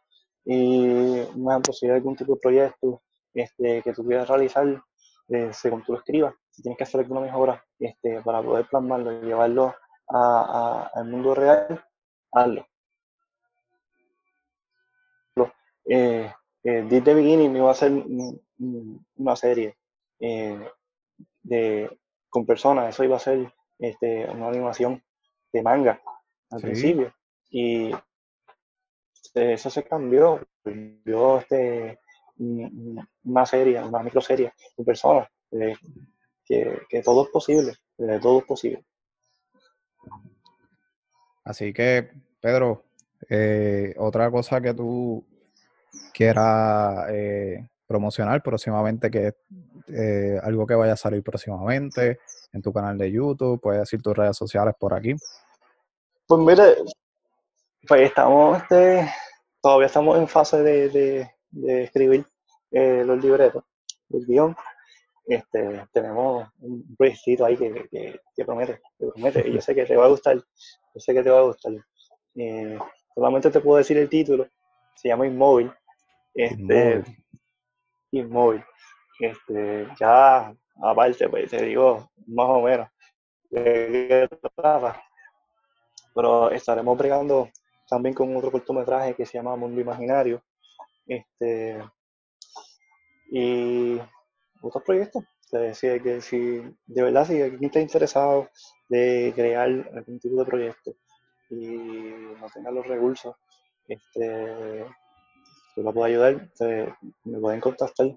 Y 0.45 0.87
un 1.35 1.51
ejemplo, 1.51 1.73
si 1.73 1.85
hay 1.87 1.93
algún 1.93 2.15
tipo 2.15 2.33
de 2.35 2.39
proyecto 2.41 3.01
este, 3.33 3.81
que 3.81 3.93
tú 3.93 4.05
quieras 4.05 4.27
realizar, 4.29 4.65
eh, 5.29 5.49
según 5.53 5.83
tú 5.83 5.93
lo 5.93 5.99
escribas, 5.99 6.35
si 6.51 6.61
tienes 6.61 6.77
que 6.77 6.83
hacer 6.83 7.01
alguna 7.01 7.21
mejora 7.21 7.63
este, 7.79 8.21
para 8.21 8.41
poder 8.43 8.67
plasmarlo 8.69 9.11
y 9.13 9.25
llevarlo 9.25 9.73
al 10.07 11.05
mundo 11.09 11.33
real, 11.33 11.83
hazlo. 12.31 12.65
Eh, 15.87 16.31
eh, 16.63 16.81
Beginning 16.89 17.51
me 17.51 17.59
iba 17.59 17.69
a 17.69 17.71
hacer 17.71 17.91
un- 17.91 18.41
un- 18.59 19.05
una 19.17 19.35
serie 19.35 19.77
eh, 20.19 20.69
de, 21.45 21.99
con 22.29 22.45
personas, 22.45 22.89
eso 22.89 23.03
iba 23.03 23.15
a 23.15 23.19
ser 23.19 23.53
este, 23.79 24.25
una 24.29 24.47
animación 24.49 25.01
de 25.53 25.61
manga 25.61 26.01
al 26.51 26.59
Sí. 26.59 26.65
principio. 26.65 27.13
Y 27.49 27.91
eso 29.33 29.69
se 29.69 29.83
cambió, 29.83 30.45
cambió 30.63 31.39
este, 31.39 31.99
un- 32.37 32.63
un- 32.97 33.09
una 33.25 33.45
serie, 33.45 33.81
una 33.83 34.03
microserie 34.03 34.53
con 34.75 34.85
personas, 34.85 35.27
eh, 35.51 35.75
que, 36.45 36.81
que 36.89 37.01
todo 37.01 37.23
es 37.25 37.29
posible, 37.29 37.73
eh, 37.97 38.19
todo 38.21 38.39
es 38.39 38.45
posible. 38.45 38.85
Así 41.43 41.73
que, 41.73 42.09
Pedro, 42.41 42.83
eh, 43.29 43.93
otra 43.97 44.31
cosa 44.31 44.59
que 44.61 44.73
tú 44.73 45.23
quieras 46.13 47.07
eh, 47.11 47.67
promocionar 47.87 48.41
próximamente, 48.43 49.09
que 49.11 49.27
es 49.27 49.35
eh, 49.87 50.39
algo 50.43 50.65
que 50.65 50.75
vaya 50.75 50.93
a 50.93 50.97
salir 50.97 51.21
próximamente 51.23 52.19
en 52.53 52.61
tu 52.61 52.73
canal 52.73 52.97
de 52.97 53.11
YouTube, 53.11 53.59
puedes 53.61 53.81
decir 53.81 54.01
tus 54.01 54.15
redes 54.15 54.35
sociales 54.37 54.73
por 54.79 54.93
aquí. 54.93 55.13
Pues 56.27 56.41
mire, 56.41 56.75
pues 57.87 58.01
estamos, 58.01 58.57
este, 58.61 59.07
todavía 59.61 59.87
estamos 59.87 60.17
en 60.17 60.27
fase 60.27 60.63
de, 60.63 60.89
de- 60.89 61.31
de 61.51 61.83
escribir 61.83 62.25
eh, 62.71 63.03
los 63.05 63.23
libretos, 63.23 63.63
el 64.09 64.25
guion. 64.25 64.55
Este, 65.27 65.85
tenemos 65.91 66.47
un 66.59 66.95
proyectito 66.95 67.45
ahí 67.45 67.57
que, 67.57 67.87
que, 67.89 68.19
que 68.35 68.45
promete, 68.45 68.79
que 68.99 69.07
promete, 69.07 69.47
y 69.47 69.53
yo 69.53 69.61
sé 69.61 69.73
que 69.73 69.85
te 69.85 69.95
va 69.95 70.05
a 70.05 70.09
gustar, 70.09 70.35
yo 70.37 70.99
sé 70.99 71.13
que 71.13 71.23
te 71.23 71.29
va 71.29 71.39
a 71.39 71.43
gustar. 71.43 71.73
Eh, 72.35 72.77
solamente 73.13 73.49
te 73.49 73.59
puedo 73.59 73.77
decir 73.77 73.97
el 73.97 74.09
título, 74.09 74.47
se 74.95 75.07
llama 75.09 75.25
Inmóvil. 75.27 75.71
Este, 76.33 76.55
Inmóvil. 76.55 77.24
Inmóvil. 78.17 78.63
Este, 79.19 79.87
ya 79.99 80.53
aparte, 80.81 81.29
pues 81.29 81.49
te 81.49 81.63
digo 81.63 82.09
más 82.27 82.47
o 82.47 82.61
menos 82.61 82.89
de. 83.49 84.29
Pero 86.13 86.49
estaremos 86.51 86.97
bregando 86.97 87.49
también 87.87 88.15
con 88.15 88.35
otro 88.35 88.51
cortometraje 88.51 89.15
que 89.15 89.25
se 89.25 89.37
llama 89.37 89.55
Mundo 89.55 89.81
Imaginario. 89.81 90.41
Este, 91.07 91.83
y 93.31 93.99
otros 94.61 94.83
proyectos. 94.83 95.23
Que 95.51 95.73
si, 95.75 95.87
que 95.99 96.21
si 96.21 96.57
de 96.87 97.03
verdad, 97.03 97.25
si 97.25 97.41
alguien 97.41 97.65
está 97.65 97.79
interesado 97.79 98.49
de 98.89 99.31
crear 99.35 99.67
algún 99.67 100.19
tipo 100.19 100.37
de 100.37 100.45
proyecto 100.45 100.95
y 101.49 101.55
no 101.55 102.47
tenga 102.53 102.71
los 102.71 102.87
recursos, 102.87 103.35
este, 103.87 104.85
yo 105.75 105.83
lo 105.83 105.93
puedo 105.93 106.05
ayudar, 106.05 106.49
me 107.23 107.39
pueden 107.39 107.59
contactar 107.59 108.07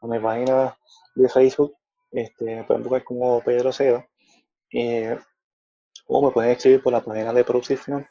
a 0.00 0.06
mi 0.06 0.18
página 0.18 0.76
de 1.14 1.28
Facebook, 1.28 1.74
este, 2.10 2.44
me 2.44 2.64
pueden 2.64 2.82
buscar 2.82 3.04
como 3.04 3.40
Pedro 3.40 3.72
Seda, 3.72 4.06
eh, 4.72 5.16
o 6.06 6.26
me 6.26 6.32
pueden 6.32 6.50
escribir 6.50 6.82
por 6.82 6.92
la 6.92 7.00
página 7.00 7.32
de 7.32 7.44
Production 7.44 8.06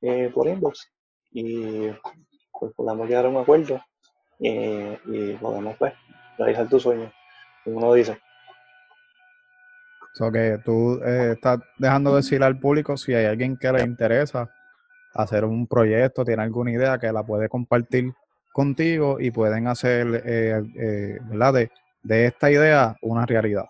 eh, 0.00 0.30
por 0.34 0.48
inbox 0.48 0.90
y 1.30 1.88
pues 2.58 2.72
podamos 2.74 3.08
llegar 3.08 3.26
a 3.26 3.28
un 3.28 3.36
acuerdo 3.36 3.80
eh, 4.40 4.98
y 5.06 5.34
podemos 5.34 5.76
pues 5.76 5.92
realizar 6.38 6.68
tu 6.68 6.80
sueño, 6.80 7.12
como 7.64 7.78
uno 7.78 7.92
dice. 7.92 8.18
So 10.14 10.32
que 10.32 10.58
tú 10.64 10.98
estás 11.04 11.60
dejando 11.76 12.16
decir 12.16 12.42
al 12.42 12.58
público 12.58 12.96
si 12.96 13.12
hay 13.12 13.26
alguien 13.26 13.58
que 13.58 13.70
le 13.70 13.84
interesa 13.84 14.50
hacer 15.12 15.44
un 15.44 15.66
proyecto, 15.66 16.24
tiene 16.24 16.42
alguna 16.42 16.72
idea 16.72 16.98
que 16.98 17.12
la 17.12 17.22
puede 17.22 17.50
compartir 17.50 18.12
contigo 18.56 19.20
y 19.20 19.30
pueden 19.30 19.66
hacer, 19.68 20.22
eh, 20.24 20.62
eh, 20.78 21.18
¿verdad? 21.24 21.52
De, 21.52 21.70
de 22.02 22.24
esta 22.24 22.50
idea 22.50 22.96
una 23.02 23.26
realidad. 23.26 23.68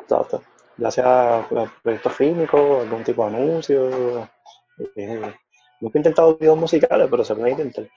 Exacto. 0.00 0.44
Ya 0.76 0.92
sea 0.92 1.44
pues, 1.50 1.68
proyectos 1.82 2.12
fílmicos, 2.14 2.84
algún 2.84 3.02
tipo 3.02 3.28
de 3.28 3.36
anuncio. 3.36 4.30
Eh, 4.94 5.34
nunca 5.80 5.98
he 5.98 5.98
intentado 5.98 6.36
videos 6.36 6.56
musicales, 6.56 7.08
pero 7.10 7.24
se 7.24 7.34
puede 7.34 7.50
intentar. 7.50 7.88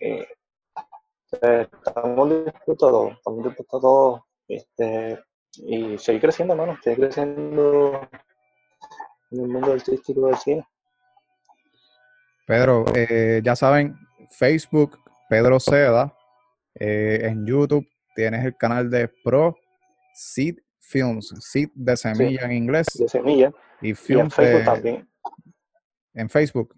Eh, 0.00 0.28
eh, 1.40 1.66
estamos 1.86 2.44
dispuestos 2.44 2.74
a 2.74 2.90
todo, 2.90 3.10
estamos 3.12 3.44
dispuestos 3.44 3.78
a 3.78 3.80
todo. 3.80 4.26
Este, 4.46 5.18
y 5.56 5.96
seguir 5.96 6.20
creciendo, 6.20 6.52
hermano, 6.52 6.78
seguir 6.82 6.98
creciendo 6.98 8.06
en 9.30 9.40
el 9.40 9.48
mundo 9.48 9.72
artístico 9.72 10.26
del 10.26 10.36
cine. 10.36 10.68
Pedro, 12.46 12.84
eh, 12.94 13.40
ya 13.42 13.56
saben, 13.56 13.96
Facebook, 14.30 14.98
Pedro 15.28 15.60
Seda, 15.60 16.14
eh, 16.74 17.20
en 17.24 17.46
YouTube 17.46 17.86
tienes 18.14 18.44
el 18.44 18.56
canal 18.56 18.90
de 18.90 19.08
Pro 19.24 19.56
Seed 20.14 20.56
Films, 20.80 21.34
Seed 21.40 21.68
de 21.74 21.96
semilla 21.96 22.42
en 22.46 22.52
inglés 22.52 22.86
de 22.98 23.08
semilla. 23.08 23.52
y 23.80 23.88
Y 23.88 23.90
en 23.90 23.96
Films 23.96 24.34
Facebook 24.34 24.58
de- 24.60 24.64
también. 24.64 25.08
en 26.14 26.28
Facebook. 26.30 26.74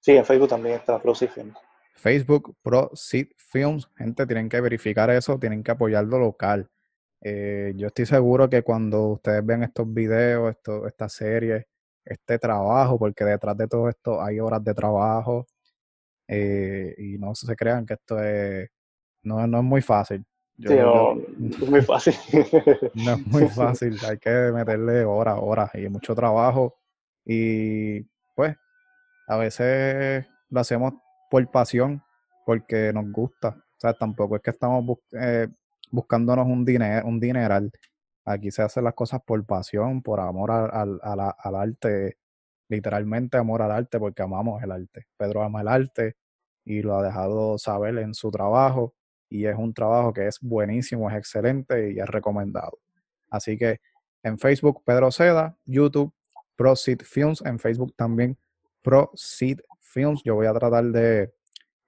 Sí, 0.00 0.12
en 0.16 0.24
Facebook 0.24 0.48
también 0.48 0.74
está 0.76 1.00
Procifilm. 1.00 1.54
Facebook 1.94 2.56
Pro 2.62 2.90
Seed 2.94 3.28
Films, 3.36 3.88
gente, 3.96 4.26
tienen 4.26 4.48
que 4.48 4.60
verificar 4.60 5.08
eso, 5.10 5.38
tienen 5.38 5.62
que 5.62 5.70
apoyar 5.70 6.04
lo 6.04 6.18
local. 6.18 6.68
Eh, 7.20 7.72
yo 7.76 7.86
estoy 7.86 8.06
seguro 8.06 8.50
que 8.50 8.62
cuando 8.62 9.02
ustedes 9.10 9.46
ven 9.46 9.62
estos 9.62 9.92
videos, 9.92 10.50
esto, 10.50 10.86
estas 10.88 11.12
series, 11.12 11.64
este 12.04 12.36
trabajo, 12.40 12.98
porque 12.98 13.24
detrás 13.24 13.56
de 13.56 13.68
todo 13.68 13.88
esto 13.88 14.20
hay 14.20 14.40
horas 14.40 14.64
de 14.64 14.74
trabajo, 14.74 15.46
eh, 16.32 16.94
y 16.98 17.18
no 17.18 17.34
se 17.34 17.54
crean 17.56 17.84
que 17.86 17.94
esto 17.94 18.22
es, 18.22 18.68
no, 19.22 19.46
no 19.46 19.58
es 19.58 19.64
muy 19.64 19.82
fácil. 19.82 20.24
Yo- 20.56 20.70
Sí, 20.70 20.76
yo- 20.76 21.14
no, 21.38 21.56
es 21.64 21.70
muy 21.70 21.82
fácil. 21.82 22.14
no 22.94 23.12
es 23.14 23.26
muy 23.26 23.46
fácil, 23.48 23.96
hay 24.08 24.18
que 24.18 24.30
meterle 24.52 25.04
horas, 25.04 25.36
horas 25.40 25.70
y 25.74 25.88
mucho 25.88 26.14
trabajo. 26.14 26.74
Y 27.24 28.02
pues, 28.34 28.56
a 29.28 29.36
veces 29.36 30.26
lo 30.50 30.60
hacemos 30.60 30.94
por 31.30 31.48
pasión, 31.50 32.02
porque 32.44 32.92
nos 32.92 33.10
gusta. 33.10 33.48
O 33.50 33.80
sea, 33.80 33.94
tampoco 33.94 34.36
es 34.36 34.42
que 34.42 34.50
estamos 34.50 34.84
bus- 34.84 34.98
eh, 35.12 35.48
buscándonos 35.90 36.46
un, 36.46 36.64
dinero 36.64 37.06
un 37.06 37.18
dineral. 37.20 37.70
Aquí 38.24 38.50
se 38.50 38.62
hacen 38.62 38.84
las 38.84 38.94
cosas 38.94 39.20
por 39.24 39.44
pasión, 39.44 40.02
por 40.02 40.20
amor 40.20 40.50
al, 40.50 41.00
al- 41.02 41.34
al 41.38 41.54
arte, 41.56 42.16
literalmente 42.68 43.36
amor 43.36 43.62
al 43.62 43.72
arte, 43.72 43.98
porque 43.98 44.22
amamos 44.22 44.62
el 44.62 44.70
arte. 44.72 45.06
Pedro 45.16 45.42
ama 45.42 45.60
el 45.62 45.68
arte 45.68 46.14
y 46.64 46.82
lo 46.82 46.96
ha 46.96 47.02
dejado 47.02 47.58
saber 47.58 47.98
en 47.98 48.14
su 48.14 48.30
trabajo 48.30 48.94
y 49.28 49.46
es 49.46 49.56
un 49.56 49.72
trabajo 49.72 50.12
que 50.12 50.26
es 50.26 50.38
buenísimo, 50.40 51.10
es 51.10 51.16
excelente 51.16 51.92
y 51.92 51.98
es 51.98 52.06
recomendado. 52.06 52.78
Así 53.30 53.56
que 53.56 53.80
en 54.22 54.38
Facebook 54.38 54.82
Pedro 54.84 55.10
Seda, 55.10 55.56
YouTube 55.64 56.12
Proceed 56.56 57.00
Films, 57.02 57.42
en 57.44 57.58
Facebook 57.58 57.94
también 57.96 58.36
Proceed 58.82 59.60
Films. 59.80 60.22
Yo 60.24 60.34
voy 60.34 60.46
a 60.46 60.52
tratar 60.52 60.84
de, 60.84 61.32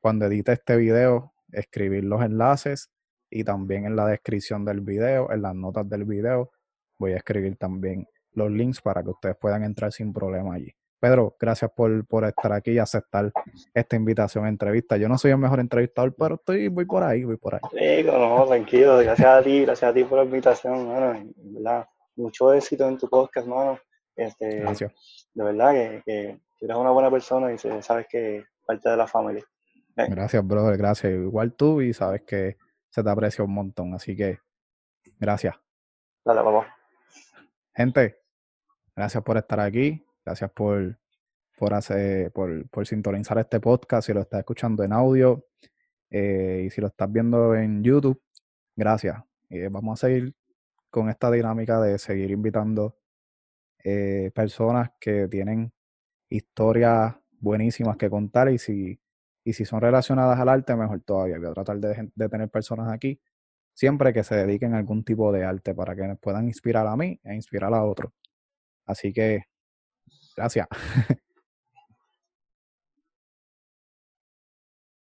cuando 0.01 0.27
edite 0.27 0.53
este 0.53 0.77
video, 0.77 1.35
escribir 1.53 2.05
los 2.05 2.23
enlaces 2.23 2.91
y 3.31 3.45
también 3.45 3.85
en 3.85 3.97
la 3.97 4.07
descripción 4.07 4.65
del 4.65 4.81
video, 4.81 5.31
en 5.31 5.43
las 5.43 5.55
notas 5.55 5.89
del 5.89 6.05
video, 6.05 6.51
voy 6.99 7.13
a 7.13 7.17
escribir 7.17 7.57
también 7.57 8.07
los 8.33 8.51
links 8.51 8.81
para 8.81 9.03
que 9.03 9.11
ustedes 9.11 9.37
puedan 9.37 9.65
entrar 9.65 9.93
sin 9.93 10.13
problema 10.13 10.55
allí. 10.55 10.75
Pedro, 11.05 11.37
gracias 11.39 11.71
por, 11.71 12.07
por 12.07 12.25
estar 12.25 12.51
aquí 12.55 12.71
y 12.71 12.79
aceptar 12.79 13.31
esta 13.75 13.95
invitación 13.95 14.47
a 14.47 14.49
entrevista. 14.49 14.97
Yo 14.97 15.07
no 15.07 15.19
soy 15.19 15.33
el 15.33 15.37
mejor 15.37 15.61
entrevistador, 15.61 16.15
pero 16.15 16.37
estoy, 16.37 16.69
voy 16.69 16.87
por 16.87 17.03
ahí, 17.03 17.25
voy 17.25 17.37
por 17.37 17.57
ahí. 17.57 17.61
Chico, 17.61 18.13
no, 18.13 18.47
tranquilo, 18.47 18.97
gracias 18.97 19.29
a 19.29 19.43
ti, 19.43 19.67
gracias 19.67 19.91
a 19.91 19.93
ti 19.93 20.03
por 20.05 20.21
la 20.21 20.25
invitación, 20.25 20.89
mano, 20.89 21.31
verdad, 21.37 21.87
mucho 22.17 22.55
éxito 22.55 22.89
en 22.89 22.97
tu 22.97 23.07
podcast, 23.11 23.47
mano. 23.47 23.79
Este, 24.17 24.61
Gracias. 24.61 24.95
De 25.35 25.45
verdad 25.45 25.73
que, 25.73 26.03
que 26.07 26.41
eres 26.63 26.77
una 26.79 26.91
buena 26.91 27.11
persona 27.11 27.53
y 27.53 27.59
sabes 27.59 28.07
que 28.09 28.47
parte 28.67 28.89
de 28.89 28.97
la 28.97 29.07
familia. 29.07 29.45
¿Eh? 29.99 30.07
Gracias, 30.09 30.47
brother, 30.47 30.79
gracias. 30.79 31.13
Igual 31.13 31.53
tú 31.53 31.83
y 31.83 31.93
sabes 31.93 32.23
que 32.23 32.57
se 32.89 33.05
te 33.05 33.11
aprecia 33.11 33.45
un 33.45 33.53
montón, 33.53 33.93
así 33.93 34.17
que 34.17 34.39
gracias. 35.21 35.55
Dale, 36.25 36.41
papá. 36.41 36.75
Gente, 37.75 38.23
gracias 38.97 39.23
por 39.23 39.37
estar 39.37 39.61
aquí, 39.61 40.03
gracias 40.25 40.51
por, 40.53 40.99
por, 41.57 41.75
hacer, 41.75 42.33
por, 42.33 42.69
por 42.69 42.87
sintonizar 42.87 43.39
este 43.39 43.61
podcast, 43.61 44.07
si 44.07 44.13
lo 44.13 44.21
estás 44.23 44.41
escuchando 44.41 44.83
en 44.83 44.93
audio 44.93 45.47
eh, 46.11 46.65
y 46.67 46.71
si 46.71 46.81
lo 46.81 46.89
estás 46.89 47.11
viendo 47.11 47.55
en 47.55 47.83
YouTube, 47.83 48.21
gracias. 48.77 49.23
Eh, 49.51 49.69
vamos 49.71 50.03
a 50.03 50.07
seguir 50.07 50.35
con 50.91 51.09
esta 51.11 51.31
dinámica 51.31 51.81
de 51.81 51.99
seguir 51.99 52.31
invitando 52.31 52.97
eh, 53.83 54.31
personas 54.35 54.91
que 55.01 55.29
tienen 55.29 55.73
historias 56.29 57.15
buenísimas 57.33 57.97
que 57.97 58.09
contar 58.09 58.51
y 58.51 58.59
si, 58.59 58.99
y 59.45 59.53
si 59.53 59.65
son 59.65 59.81
relacionadas 59.81 60.39
al 60.41 60.49
arte, 60.49 60.75
mejor 60.77 61.01
todavía. 61.03 61.39
Voy 61.39 61.49
a 61.49 61.53
tratar 61.53 61.79
de, 61.79 62.11
de 62.15 62.29
tener 62.29 62.49
personas 62.49 62.93
aquí 62.93 63.21
siempre 63.75 64.13
que 64.13 64.25
se 64.25 64.37
dediquen 64.37 64.75
a 64.75 64.79
algún 64.79 65.05
tipo 65.05 65.33
de 65.33 65.45
arte 65.45 65.75
para 65.75 65.95
que 65.95 66.17
puedan 66.21 66.47
inspirar 66.47 66.87
a 66.87 66.97
mí 66.97 67.21
e 67.25 67.35
inspirar 67.35 67.75
a 67.75 67.85
otros. 67.85 68.13
Así 68.87 69.13
que, 69.13 69.45
gracias. 70.35 70.67